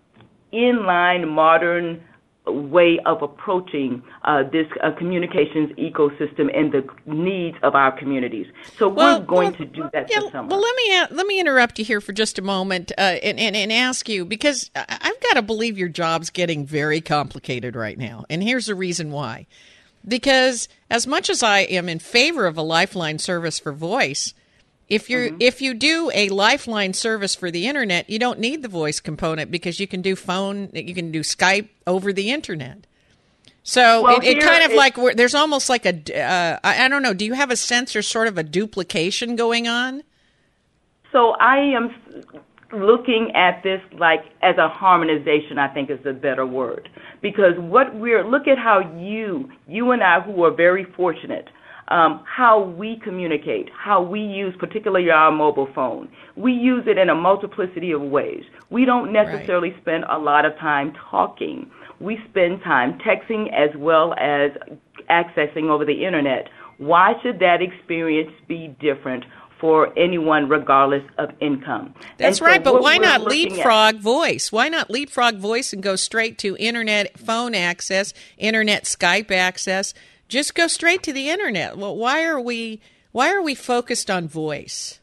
[0.53, 2.03] inline modern
[2.51, 8.47] way of approaching uh, this uh, communications ecosystem and the needs of our communities.
[8.77, 10.49] So well, we're going well, to do that yeah, summer.
[10.49, 13.39] Well, let me uh, let me interrupt you here for just a moment uh, and,
[13.39, 17.99] and, and ask you because I've got to believe your job's getting very complicated right
[17.99, 19.47] now, and here's the reason why.
[20.07, 24.33] Because as much as I am in favor of a lifeline service for voice,
[24.89, 25.37] if you mm-hmm.
[25.41, 29.51] if you do a lifeline service for the internet, you don't need the voice component
[29.51, 32.87] because you can do phone, you can do Skype over the internet.
[33.63, 37.03] So well, it, it kind of like there's almost like a uh, I, I don't
[37.03, 37.13] know.
[37.13, 40.03] Do you have a sense or sort of a duplication going on?
[41.13, 41.95] So I am
[42.73, 45.59] looking at this like as a harmonization.
[45.59, 46.89] I think is the better word
[47.21, 51.49] because what we're look at how you you and I who are very fortunate
[51.89, 56.09] um, how we communicate, how we use particularly our mobile phone.
[56.37, 58.45] We use it in a multiplicity of ways.
[58.71, 59.81] We don't necessarily right.
[59.81, 61.71] spend a lot of time talking.
[62.01, 64.51] We spend time texting as well as
[65.11, 66.49] accessing over the internet.
[66.77, 69.25] Why should that experience be different
[69.61, 71.95] for anyone regardless of income.
[72.17, 74.53] That's so right, but why not leapfrog at, voice?
[74.53, 79.95] Why not leapfrog voice and go straight to internet phone access, internet Skype access?
[80.29, 81.77] Just go straight to the internet.
[81.79, 82.81] Well, why are we
[83.13, 85.01] why are we focused on voice?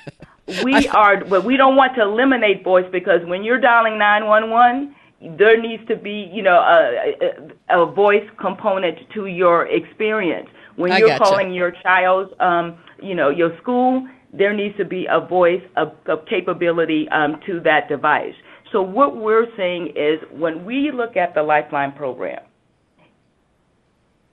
[0.64, 4.94] we are, but we don't want to eliminate voice because when you're dialing 911,
[5.36, 10.48] there needs to be, you know, a, a, a voice component to your experience.
[10.76, 11.24] When you're gotcha.
[11.24, 15.86] calling your child's, um, you know, your school, there needs to be a voice, a,
[16.10, 18.34] a capability um, to that device.
[18.70, 22.40] So what we're saying is when we look at the Lifeline program,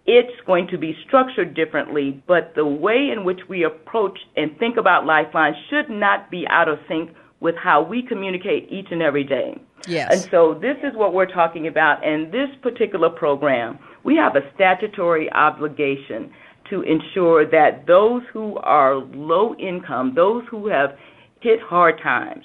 [0.06, 4.78] it's going to be structured differently, but the way in which we approach and think
[4.78, 9.24] about Lifeline should not be out of sync with how we communicate each and every
[9.24, 9.60] day.
[9.88, 10.12] Yes.
[10.12, 12.04] And so this is what we're talking about.
[12.04, 16.32] In this particular program, we have a statutory obligation
[16.70, 20.98] to ensure that those who are low income, those who have
[21.42, 22.44] hit hard times,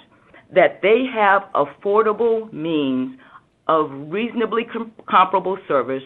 [0.55, 3.19] that they have affordable means
[3.71, 6.03] of reasonably com- comparable service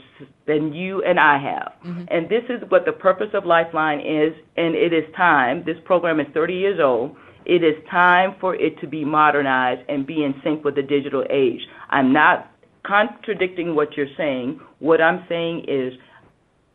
[0.46, 1.72] than you and I have.
[1.82, 2.04] Mm-hmm.
[2.08, 5.64] And this is what the purpose of Lifeline is, and it is time.
[5.64, 7.16] This program is 30 years old.
[7.46, 11.24] It is time for it to be modernized and be in sync with the digital
[11.30, 11.62] age.
[11.88, 12.50] I'm not
[12.86, 14.60] contradicting what you're saying.
[14.80, 15.94] What I'm saying is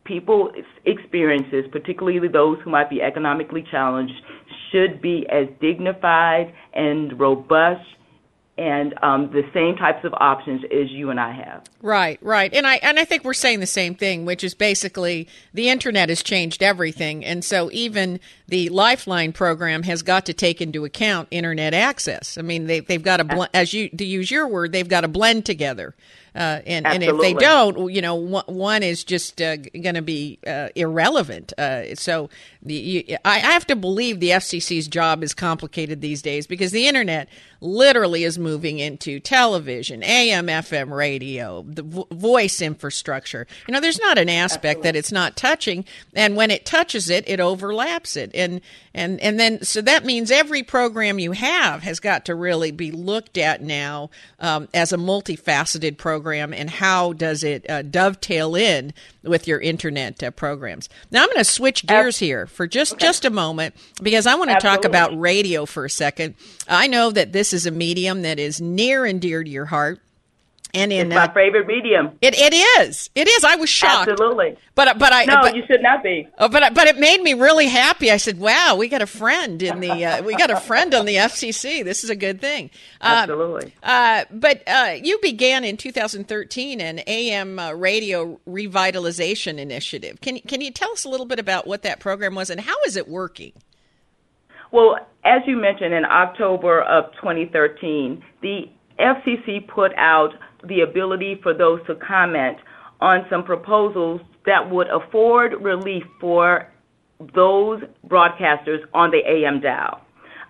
[0.04, 0.50] people's
[0.86, 4.14] experiences, particularly those who might be economically challenged,
[4.72, 7.86] should be as dignified and robust
[8.60, 11.62] and um, the same types of options as you and I have.
[11.80, 15.28] Right, right, and I and I think we're saying the same thing, which is basically
[15.54, 20.60] the internet has changed everything, and so even the Lifeline program has got to take
[20.60, 22.36] into account internet access.
[22.36, 25.00] I mean, they they've got to bl- as you to use your word, they've got
[25.00, 25.94] to blend together.
[26.34, 30.38] Uh, and, and if they don't, you know, one is just uh, going to be
[30.46, 31.52] uh, irrelevant.
[31.58, 32.30] Uh, so
[32.62, 36.86] the, you, I have to believe the FCC's job is complicated these days because the
[36.86, 37.28] internet
[37.60, 43.46] literally is moving into television, AM, FM radio, the vo- voice infrastructure.
[43.66, 44.82] You know, there's not an aspect Absolutely.
[44.82, 48.60] that it's not touching, and when it touches it, it overlaps it, and
[48.94, 52.90] and and then so that means every program you have has got to really be
[52.90, 56.19] looked at now um, as a multifaceted program,
[56.52, 60.88] and how does it uh, dovetail in with your internet uh, programs?
[61.10, 63.06] Now I'm going to switch gears here for just okay.
[63.06, 66.34] just a moment because I want to talk about radio for a second.
[66.68, 70.00] I know that this is a medium that is near and dear to your heart.
[70.74, 72.12] And in it's my uh, favorite medium.
[72.20, 73.10] It it is.
[73.14, 73.44] It is.
[73.44, 74.10] I was shocked.
[74.10, 74.56] Absolutely.
[74.74, 76.28] But but I no, but, you should not be.
[76.38, 78.10] Oh, but but it made me really happy.
[78.10, 81.06] I said, "Wow, we got a friend in the uh, we got a friend on
[81.06, 81.84] the FCC.
[81.84, 83.74] This is a good thing." Uh, Absolutely.
[83.82, 90.20] Uh, but uh, you began in 2013 an AM uh, radio revitalization initiative.
[90.20, 92.76] Can can you tell us a little bit about what that program was and how
[92.86, 93.52] is it working?
[94.72, 100.30] Well, as you mentioned, in October of 2013, the FCC put out
[100.68, 102.58] the ability for those to comment
[103.00, 106.68] on some proposals that would afford relief for
[107.34, 110.00] those broadcasters on the AM dial.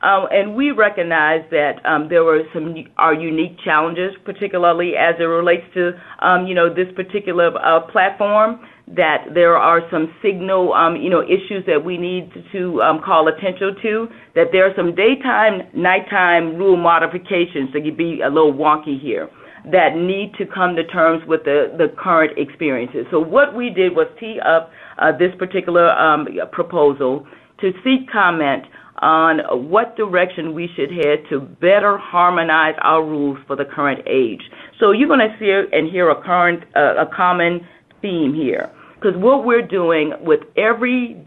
[0.02, 5.24] Um, and we recognize that um, there were some our unique challenges, particularly as it
[5.24, 8.60] relates to um, you know this particular uh, platform.
[8.96, 13.28] That there are some signal um, you know issues that we need to um, call
[13.28, 14.08] attention to.
[14.34, 19.28] That there are some daytime, nighttime rule modifications that could be a little wonky here
[19.64, 23.06] that need to come to terms with the, the current experiences.
[23.10, 27.26] So what we did was tee up uh, this particular um, proposal
[27.60, 28.64] to seek comment
[28.98, 34.42] on what direction we should head to better harmonize our rules for the current age.
[34.78, 37.60] So you're going to see and hear a current, uh, a common
[38.02, 41.26] theme here, because what we're doing with every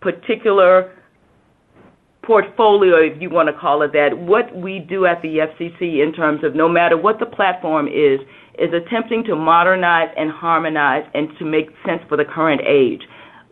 [0.00, 0.95] particular
[2.26, 6.12] portfolio, if you want to call it that, what we do at the FCC in
[6.12, 8.20] terms of no matter what the platform is,
[8.58, 13.02] is attempting to modernize and harmonize and to make sense for the current age.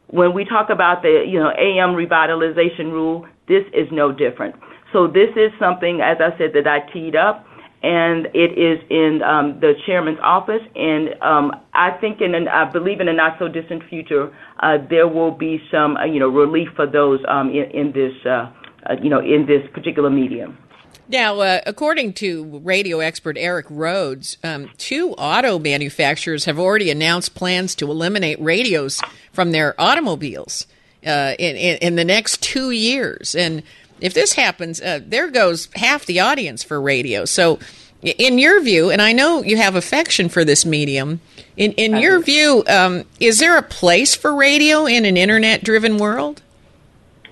[0.08, 4.54] When we talk about the you know AM revitalization rule, this is no different.
[4.92, 7.44] So this is something, as I said, that I teed up,
[7.82, 10.62] and it is in um, the chairman's office.
[10.74, 15.08] And um, I think, in I believe, in a not so distant future, uh, there
[15.08, 18.52] will be some, uh, you know, relief for those um, in, in, this, uh,
[18.88, 20.58] uh you know, in this particular medium.
[21.08, 27.34] Now, uh, according to radio expert Eric Rhoads, um, two auto manufacturers have already announced
[27.34, 30.66] plans to eliminate radios from their automobiles
[31.06, 33.34] uh, in, in, in the next two years.
[33.34, 33.62] And
[34.00, 37.26] if this happens, uh, there goes half the audience for radio.
[37.26, 37.58] So,
[38.02, 41.20] in your view, and I know you have affection for this medium,
[41.56, 45.96] in, in your view, um, is there a place for radio in an internet driven
[45.96, 46.42] world?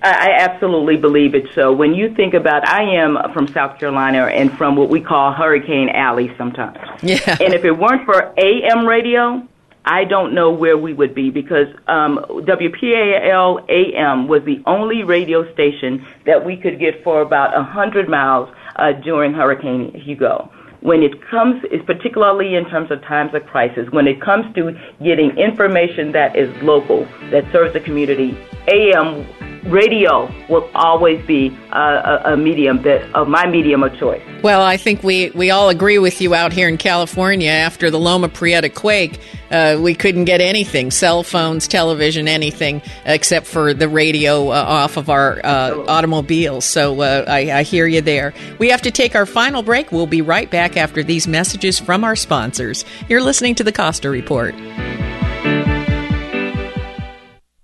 [0.03, 1.45] I absolutely believe it.
[1.55, 5.31] So when you think about, I am from South Carolina and from what we call
[5.31, 6.77] Hurricane Alley sometimes.
[7.01, 7.37] Yeah.
[7.39, 9.47] And if it weren't for AM radio,
[9.85, 15.51] I don't know where we would be because um, WPAL AM was the only radio
[15.53, 20.51] station that we could get for about a hundred miles uh, during Hurricane Hugo.
[20.81, 24.77] When it comes, is particularly in terms of times of crisis, when it comes to
[25.01, 28.37] getting information that is local, that serves the community,
[28.67, 29.25] AM
[29.65, 34.21] radio will always be a, a, medium that of my medium of choice.
[34.41, 37.49] Well, I think we, we all agree with you out here in California.
[37.49, 39.19] After the Loma Prieta quake,
[39.51, 44.97] uh, we couldn't get anything cell phones, television, anything except for the radio uh, off
[44.97, 46.65] of our uh, automobiles.
[46.65, 48.33] So uh, I, I hear you there.
[48.59, 49.91] We have to take our final break.
[49.91, 52.83] We'll be right back after these messages from our sponsors.
[53.07, 54.55] You're listening to the Costa Report.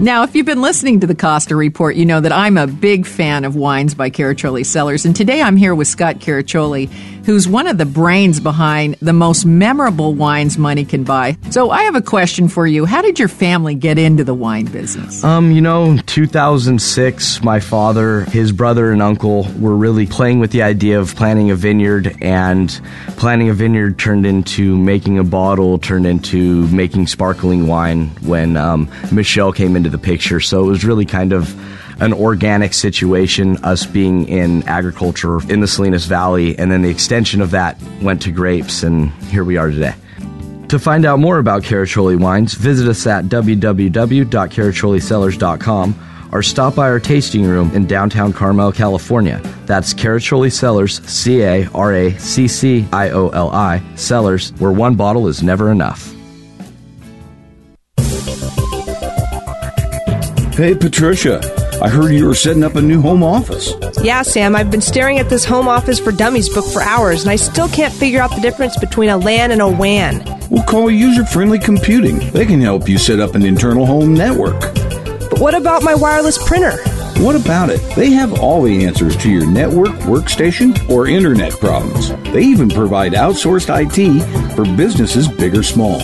[0.00, 3.04] Now, if you've been listening to the Costa Report, you know that I'm a big
[3.04, 5.04] fan of wines by Caraccioli Cellars.
[5.04, 6.88] And today I'm here with Scott Caraccioli,
[7.28, 11.36] who's one of the brains behind the most memorable wines money can buy.
[11.50, 12.84] So I have a question for you.
[12.84, 15.24] How did your family get into the wine business?
[15.24, 20.62] Um, you know, 2006, my father, his brother, and uncle were really playing with the
[20.62, 22.80] idea of planting a vineyard, and
[23.16, 28.88] planting a vineyard turned into making a bottle, turned into making sparkling wine when um,
[29.10, 30.40] Michelle came into into the picture.
[30.40, 31.54] So it was really kind of
[32.00, 37.40] an organic situation, us being in agriculture in the Salinas Valley, and then the extension
[37.40, 39.94] of that went to grapes, and here we are today.
[40.68, 47.00] To find out more about Caraccioli wines, visit us at www.caraccioliCellars.com or stop by our
[47.00, 49.40] tasting room in downtown Carmel, California.
[49.64, 54.72] That's Caraccioli Cellars, C A R A C C I O L I, Cellars, where
[54.72, 56.14] one bottle is never enough.
[60.54, 61.57] Hey, Patricia.
[61.80, 63.72] I heard you were setting up a new home office.
[64.02, 67.30] Yeah, Sam, I've been staring at this Home Office for Dummies book for hours, and
[67.30, 70.24] I still can't figure out the difference between a LAN and a WAN.
[70.50, 72.18] We'll call User Friendly Computing.
[72.30, 74.58] They can help you set up an internal home network.
[75.30, 76.78] But what about my wireless printer?
[77.22, 77.80] What about it?
[77.94, 82.10] They have all the answers to your network, workstation, or internet problems.
[82.32, 86.00] They even provide outsourced IT for businesses big or small.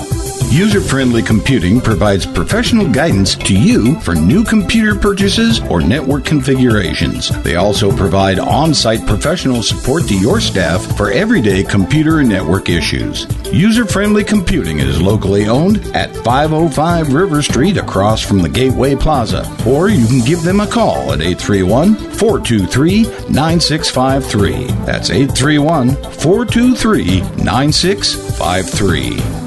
[0.55, 7.30] User friendly computing provides professional guidance to you for new computer purchases or network configurations.
[7.42, 12.68] They also provide on site professional support to your staff for everyday computer and network
[12.68, 13.26] issues.
[13.52, 19.44] User friendly computing is locally owned at 505 River Street across from the Gateway Plaza.
[19.66, 24.66] Or you can give them a call at 831 423 9653.
[24.86, 29.43] That's 831 423 9653.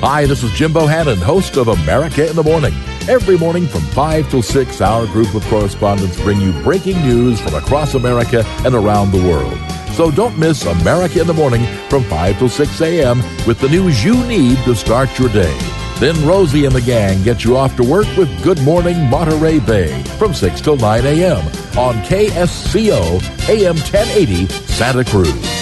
[0.00, 2.72] Hi, this is Jim Bohannon, host of America in the Morning.
[3.08, 7.54] Every morning from 5 till 6, our group of correspondents bring you breaking news from
[7.54, 9.58] across America and around the world.
[9.94, 13.18] So don't miss America in the Morning from 5 till 6 a.m.
[13.44, 15.58] with the news you need to start your day.
[15.98, 20.00] Then Rosie and the gang get you off to work with Good Morning Monterey Bay
[20.16, 21.44] from 6 till 9 a.m.
[21.76, 25.57] on KSCO AM 1080 Santa Cruz.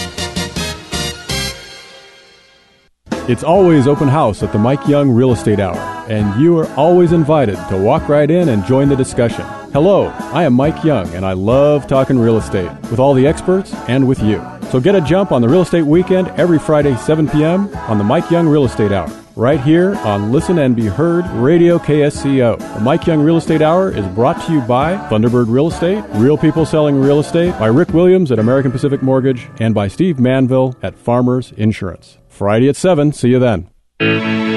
[3.28, 5.76] It's always open house at the Mike Young Real Estate Hour,
[6.08, 9.44] and you are always invited to walk right in and join the discussion.
[9.72, 13.74] Hello, I am Mike Young, and I love talking real estate with all the experts
[13.88, 14.40] and with you.
[14.70, 17.68] So get a jump on the real estate weekend every Friday, 7 p.m.
[17.88, 21.78] on the Mike Young Real Estate Hour, right here on Listen and Be Heard Radio
[21.78, 22.58] KSCO.
[22.58, 26.38] The Mike Young Real Estate Hour is brought to you by Thunderbird Real Estate, Real
[26.38, 30.74] People Selling Real Estate, by Rick Williams at American Pacific Mortgage, and by Steve Manville
[30.82, 32.18] at Farmers Insurance.
[32.28, 33.12] Friday at 7.
[33.12, 34.55] See you then.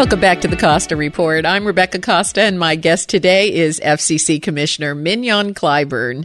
[0.00, 1.44] Welcome back to the Costa Report.
[1.44, 6.24] I'm Rebecca Costa, and my guest today is FCC Commissioner Mignon Clyburn.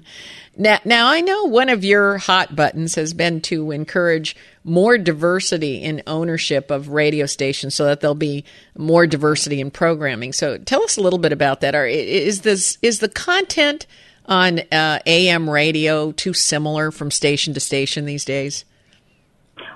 [0.55, 5.83] Now, now, I know one of your hot buttons has been to encourage more diversity
[5.83, 8.45] in ownership of radio stations so that there'll be
[8.77, 10.31] more diversity in programming.
[10.31, 11.75] So tell us a little bit about that.
[11.75, 13.87] Are, is this is the content
[14.25, 18.63] on uh, AM radio too similar from station to station these days?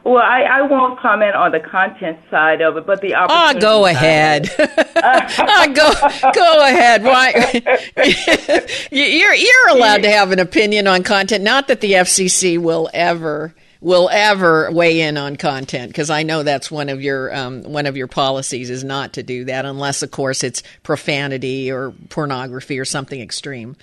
[0.10, 3.57] Well, I, I won't comment on the content side of it, but the opportunity.
[3.57, 4.49] Oh, go ahead.
[4.57, 7.03] oh, go go ahead.
[7.03, 7.62] Why?
[8.91, 11.43] you're you're allowed to have an opinion on content.
[11.43, 16.41] Not that the FCC will ever will ever weigh in on content because I know
[16.41, 20.01] that's one of your um, one of your policies is not to do that unless,
[20.01, 23.76] of course, it's profanity or pornography or something extreme.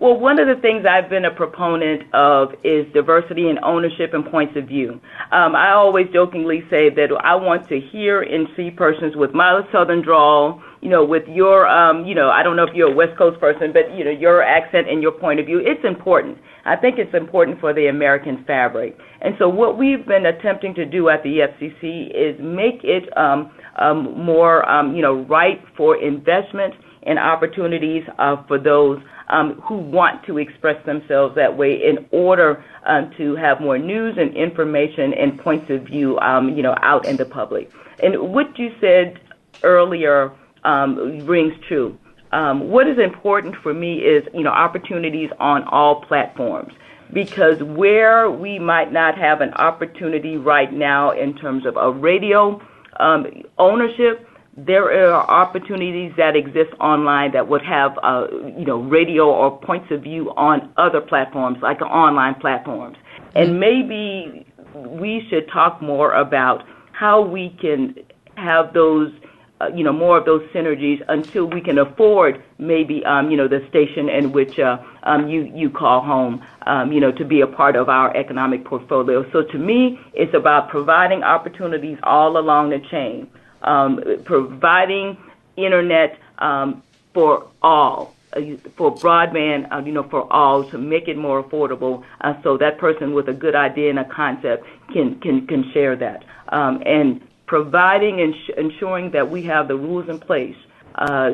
[0.00, 4.24] Well, one of the things I've been a proponent of is diversity and ownership and
[4.24, 4.98] points of view.
[5.30, 9.66] Um, I always jokingly say that I want to hear and see persons with mild
[9.70, 12.94] Southern drawl, you know, with your, um, you know, I don't know if you're a
[12.94, 15.60] West Coast person, but, you know, your accent and your point of view.
[15.62, 16.38] It's important.
[16.64, 18.96] I think it's important for the American fabric.
[19.20, 23.50] And so what we've been attempting to do at the FCC is make it um,
[23.80, 30.24] more, um, you know, right for investment and opportunities uh, for those um, who want
[30.26, 35.38] to express themselves that way in order um, to have more news and information and
[35.38, 37.70] points of view, um, you know, out in the public.
[38.02, 39.20] And what you said
[39.62, 40.32] earlier
[40.64, 41.96] um, rings true.
[42.32, 46.72] Um, what is important for me is, you know, opportunities on all platforms
[47.12, 52.60] because where we might not have an opportunity right now in terms of a radio
[53.00, 53.26] um,
[53.58, 54.26] ownership,
[54.56, 58.26] there are opportunities that exist online that would have, uh,
[58.58, 62.96] you know, radio or points of view on other platforms, like online platforms.
[63.34, 67.94] And maybe we should talk more about how we can
[68.36, 69.12] have those,
[69.60, 73.48] uh, you know, more of those synergies until we can afford maybe, um, you know,
[73.48, 77.40] the station in which uh, um, you you call home, um, you know, to be
[77.40, 79.30] a part of our economic portfolio.
[79.32, 83.28] So to me, it's about providing opportunities all along the chain
[83.62, 85.16] um, providing
[85.56, 86.82] internet um,
[87.12, 88.40] for all, uh,
[88.76, 92.78] for broadband, uh, you know, for all to make it more affordable, uh, so that
[92.78, 97.20] person with a good idea and a concept can can can share that, um, and
[97.50, 100.56] providing and ensuring that we have the rules in place.
[100.94, 101.30] Uh,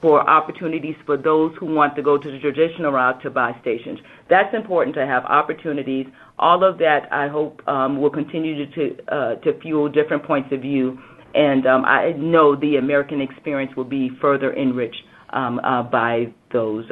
[0.00, 4.00] for opportunities for those who want to go to the traditional route to buy stations.
[4.28, 6.06] That's important to have opportunities.
[6.40, 8.66] All of that, I hope, um, will continue
[9.06, 10.98] uh, to fuel different points of view
[11.36, 16.90] and um, I know the American experience will be further enriched um, uh, by those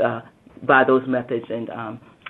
[0.62, 1.68] by those methods and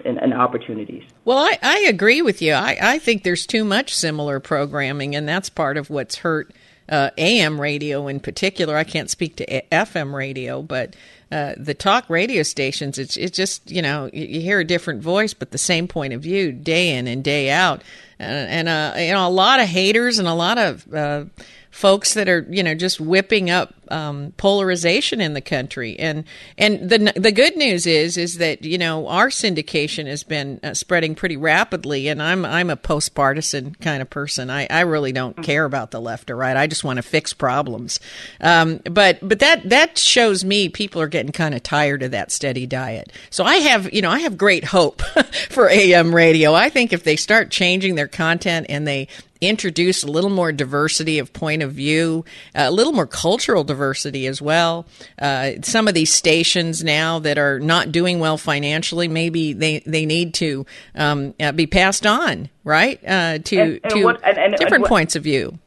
[0.05, 1.05] and, and, opportunities.
[1.25, 2.53] Well, I, I agree with you.
[2.53, 6.53] I, I think there's too much similar programming, and that's part of what's hurt
[6.91, 8.77] uh, AM radio in particular.
[8.77, 10.97] I can't speak to A- FM radio, but
[11.31, 15.01] uh, the talk radio stations, it's it's just you know you, you, hear a different
[15.01, 17.83] voice, but the same point of view day in and day out,
[18.19, 21.25] uh, and uh, you know a lot of haters and a lot of uh,
[21.71, 25.99] folks that are you know just whipping up um, polarization in the country.
[25.99, 26.25] And
[26.57, 30.75] and the the good news is is that you know our syndication has been uh,
[30.75, 32.09] spreading pretty rapidly.
[32.09, 34.51] And I'm I'm a post partisan kind of person.
[34.51, 35.45] I, I really don't mm-hmm.
[35.45, 36.57] care about the left or right.
[36.57, 38.01] I just want to fix problems.
[38.41, 42.33] Um, but but that that shows me people are getting kind of tired of that
[42.33, 43.13] steady diet.
[43.31, 45.03] So I have you know I have great hope
[45.51, 46.55] for AM radio.
[46.55, 49.09] I think if they start changing their content and they
[49.41, 52.25] introduce a little more diversity of point of view,
[52.55, 54.87] a little more cultural diversity as well.
[55.19, 60.05] Uh, some of these stations now that are not doing well financially, maybe they, they
[60.05, 63.01] need to um, uh, be passed on, right?
[63.07, 65.59] Uh, to and, and to what, and, different what, points of view.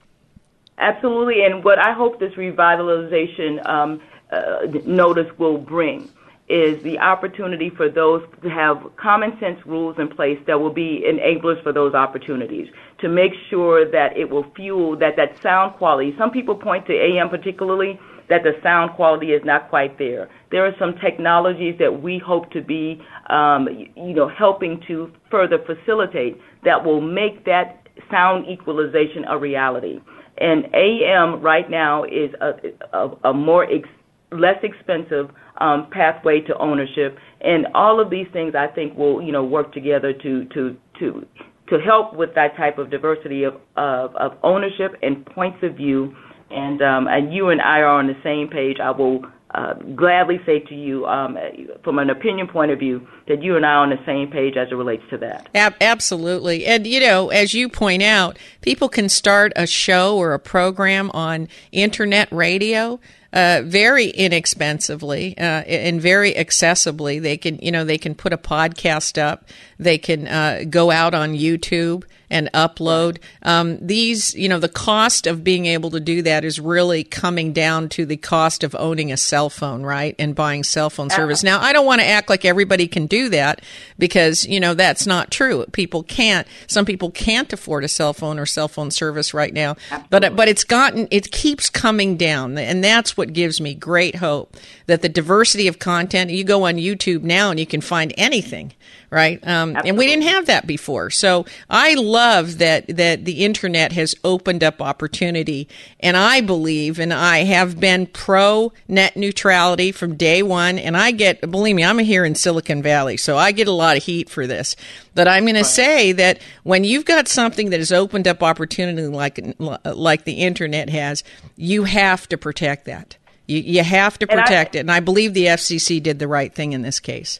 [0.78, 4.01] Absolutely, and what I hope this revitalization um,
[4.32, 6.09] uh, notice will bring
[6.49, 11.03] is the opportunity for those to have common sense rules in place that will be
[11.07, 12.67] enablers for those opportunities
[13.03, 16.15] to make sure that it will fuel that that sound quality.
[16.17, 17.99] Some people point to AM particularly
[18.29, 20.29] that the sound quality is not quite there.
[20.51, 25.57] There are some technologies that we hope to be, um, you know, helping to further
[25.59, 29.99] facilitate that will make that sound equalization a reality.
[30.37, 32.53] And AM right now is a,
[32.97, 33.89] a, a more ex-
[34.31, 39.31] less expensive um, pathway to ownership, and all of these things I think will you
[39.31, 41.27] know work together to to to
[41.70, 46.16] to help with that type of diversity of of, of ownership and points of view.
[46.51, 48.78] And um, and you and I are on the same page.
[48.80, 51.38] I will uh, gladly say to you, um,
[51.84, 54.57] from an opinion point of view, that you and I are on the same page
[54.57, 55.47] as it relates to that.
[55.53, 56.66] Ab- absolutely.
[56.66, 61.11] And, you know, as you point out, people can start a show or a program
[61.11, 62.99] on internet radio
[63.34, 67.21] uh, very inexpensively uh, and very accessibly.
[67.21, 69.45] They can, you know, they can put a podcast up.
[69.79, 73.19] They can uh, go out on YouTube and upload.
[73.43, 77.53] Um, these, you know, the cost of being able to do that is really coming
[77.53, 80.15] down to the cost of owning a cell phone, right?
[80.17, 81.43] And buying cell phone service.
[81.43, 83.61] Now, I don't want to act like everybody can do that
[83.99, 85.63] because, you know, that's not true.
[85.73, 89.75] People can't, some people can't afford a cell phone or cell phone service right now.
[90.09, 92.57] But, but it's gotten, it keeps coming down.
[92.57, 94.57] And that's what gives me great hope
[94.88, 98.74] that the diversity of content, you go on YouTube now and you can find anything
[99.14, 99.47] right?
[99.47, 101.11] Um, and we didn't have that before.
[101.11, 107.14] So I love that that the internet has opened up opportunity, and I believe, and
[107.14, 110.80] I have been pro net neutrality from day one.
[110.80, 113.97] And I get, believe me, I'm here in Silicon Valley, so I get a lot
[113.97, 114.76] of heat for this.
[115.14, 115.64] But I'm going right.
[115.64, 119.39] to say that when you've got something that has opened up opportunity like
[119.86, 121.24] like the internet has,
[121.55, 123.18] you have to protect that.
[123.45, 124.82] You, you have to protect and I, it.
[124.82, 127.39] And I believe the FCC did the right thing in this case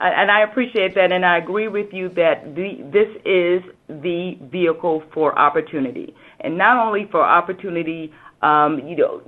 [0.00, 5.02] and I appreciate that, and I agree with you that the, this is the vehicle
[5.12, 9.22] for opportunity, and not only for opportunity, um, you know,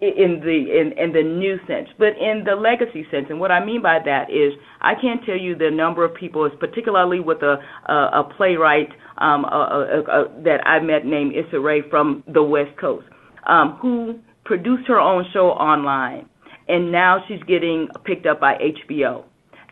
[0.00, 3.26] in the in, in the new sense, but in the legacy sense.
[3.28, 6.48] And what I mean by that is, I can't tell you the number of people,
[6.60, 7.56] particularly with a
[7.88, 12.78] a, a playwright um, a, a, that I met named Issa Rae from the West
[12.80, 13.06] Coast,
[13.48, 16.28] um, who produced her own show online,
[16.68, 19.24] and now she's getting picked up by HBO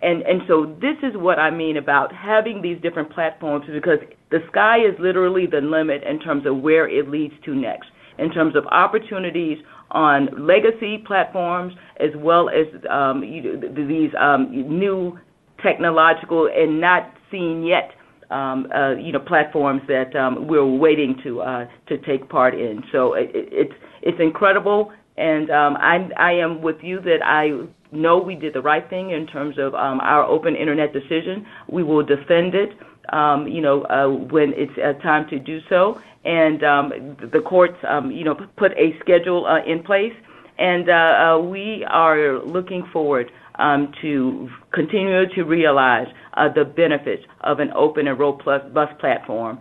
[0.03, 3.99] and and so this is what I mean about having these different platforms because
[4.31, 7.89] the sky is literally the limit in terms of where it leads to next
[8.19, 9.59] in terms of opportunities
[9.91, 15.19] on legacy platforms as well as um, you, these um, new
[15.63, 17.91] technological and not seen yet
[18.31, 22.83] um, uh, you know platforms that um, we're waiting to uh, to take part in.
[22.93, 28.19] So it, it's it's incredible, and um, I I am with you that I know
[28.19, 31.47] we did the right thing in terms of um, our open internet decision.
[31.69, 32.77] We will defend it,
[33.13, 36.01] um, you know, uh, when it's uh, time to do so.
[36.25, 40.15] And um, the courts, um, you know, put a schedule uh, in place.
[40.59, 47.25] And uh, uh, we are looking forward um, to continue to realize uh, the benefits
[47.41, 49.59] of an open and robust platform,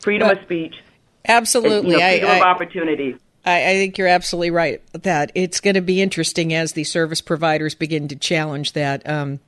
[0.00, 0.74] freedom of speech,
[1.26, 3.16] absolutely, and, you know, freedom I, of opportunity.
[3.44, 7.20] I, I, think you're absolutely right that it's going to be interesting as the service
[7.20, 9.08] providers begin to challenge that.
[9.08, 9.40] Um,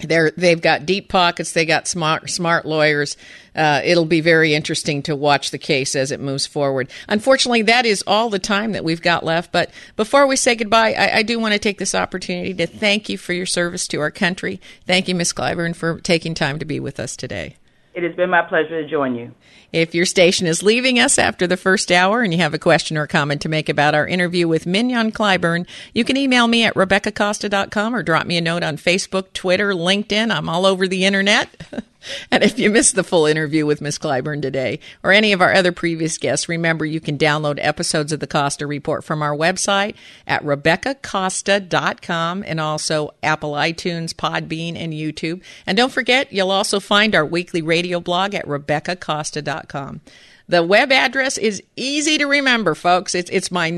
[0.00, 1.52] they're they've got deep pockets.
[1.52, 3.16] They got smart smart lawyers.
[3.54, 6.88] Uh, it'll be very interesting to watch the case as it moves forward.
[7.08, 9.50] Unfortunately, that is all the time that we've got left.
[9.50, 13.08] But before we say goodbye, I, I do want to take this opportunity to thank
[13.08, 14.60] you for your service to our country.
[14.86, 17.56] Thank you, Miss Clyburn, for taking time to be with us today.
[17.98, 19.34] It has been my pleasure to join you.
[19.72, 22.96] If your station is leaving us after the first hour and you have a question
[22.96, 26.74] or comment to make about our interview with Mignon Clyburn, you can email me at
[26.74, 30.32] RebeccaCosta.com or drop me a note on Facebook, Twitter, LinkedIn.
[30.32, 31.48] I'm all over the internet.
[32.30, 35.52] And if you missed the full interview with Miss Clyburn today or any of our
[35.52, 39.94] other previous guests, remember you can download episodes of the Costa Report from our website
[40.26, 45.42] at RebeccaCosta.com and also Apple iTunes, Podbean, and YouTube.
[45.66, 50.00] And don't forget, you'll also find our weekly radio blog at RebeccaCosta.com.
[50.48, 53.14] The web address is easy to remember, folks.
[53.14, 53.70] It's it's my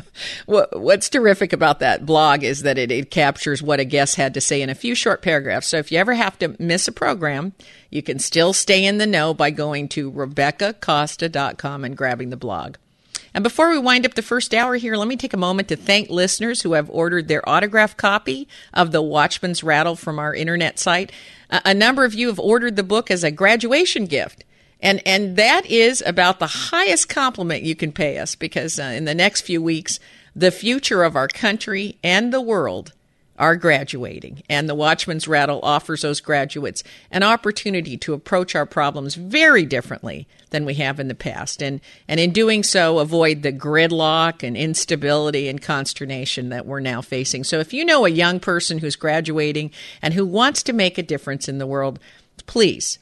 [0.46, 4.34] what, what's terrific about that blog is that it, it captures what a guest had
[4.34, 5.66] to say in a few short paragraphs.
[5.66, 7.54] So if you ever have to miss a program,
[7.90, 12.76] you can still stay in the know by going to RebeccaCosta.com and grabbing the blog.
[13.32, 15.76] And before we wind up the first hour here, let me take a moment to
[15.76, 20.78] thank listeners who have ordered their autographed copy of The Watchman's Rattle from our internet
[20.78, 21.12] site.
[21.50, 24.44] A number of you have ordered the book as a graduation gift.
[24.80, 29.04] And and that is about the highest compliment you can pay us because uh, in
[29.04, 29.98] the next few weeks
[30.36, 32.92] the future of our country and the world
[33.38, 39.14] are graduating and the Watchman's Rattle offers those graduates an opportunity to approach our problems
[39.14, 43.52] very differently than we have in the past and and in doing so avoid the
[43.52, 47.42] gridlock and instability and consternation that we're now facing.
[47.42, 49.72] So if you know a young person who's graduating
[50.02, 51.98] and who wants to make a difference in the world,
[52.46, 52.98] please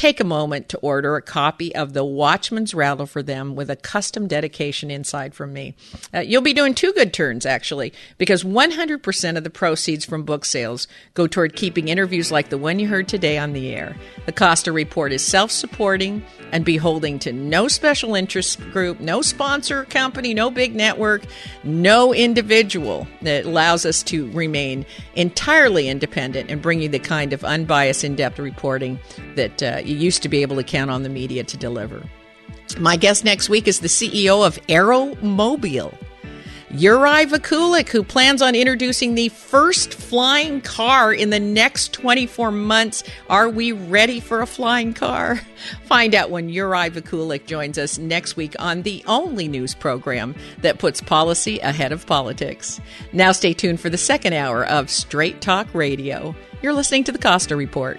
[0.00, 3.76] take a moment to order a copy of The Watchman's Rattle for them with a
[3.76, 5.74] custom dedication inside from me.
[6.14, 10.46] Uh, you'll be doing two good turns, actually, because 100% of the proceeds from book
[10.46, 13.94] sales go toward keeping interviews like the one you heard today on the air.
[14.24, 19.84] The Costa Report is self supporting and beholding to no special interest group, no sponsor
[19.84, 21.24] company, no big network,
[21.62, 27.44] no individual that allows us to remain entirely independent and bring you the kind of
[27.44, 28.98] unbiased, in depth reporting
[29.34, 32.02] that uh, you used to be able to count on the media to deliver.
[32.78, 35.94] My guest next week is the CEO of AeroMobil.
[36.72, 43.02] Yuri Vaculik, who plans on introducing the first flying car in the next 24 months.
[43.28, 45.40] Are we ready for a flying car?
[45.86, 50.78] Find out when Yuri Vaculik joins us next week on the only news program that
[50.78, 52.80] puts policy ahead of politics.
[53.12, 56.36] Now, stay tuned for the second hour of Straight Talk Radio.
[56.62, 57.98] You're listening to the Costa Report.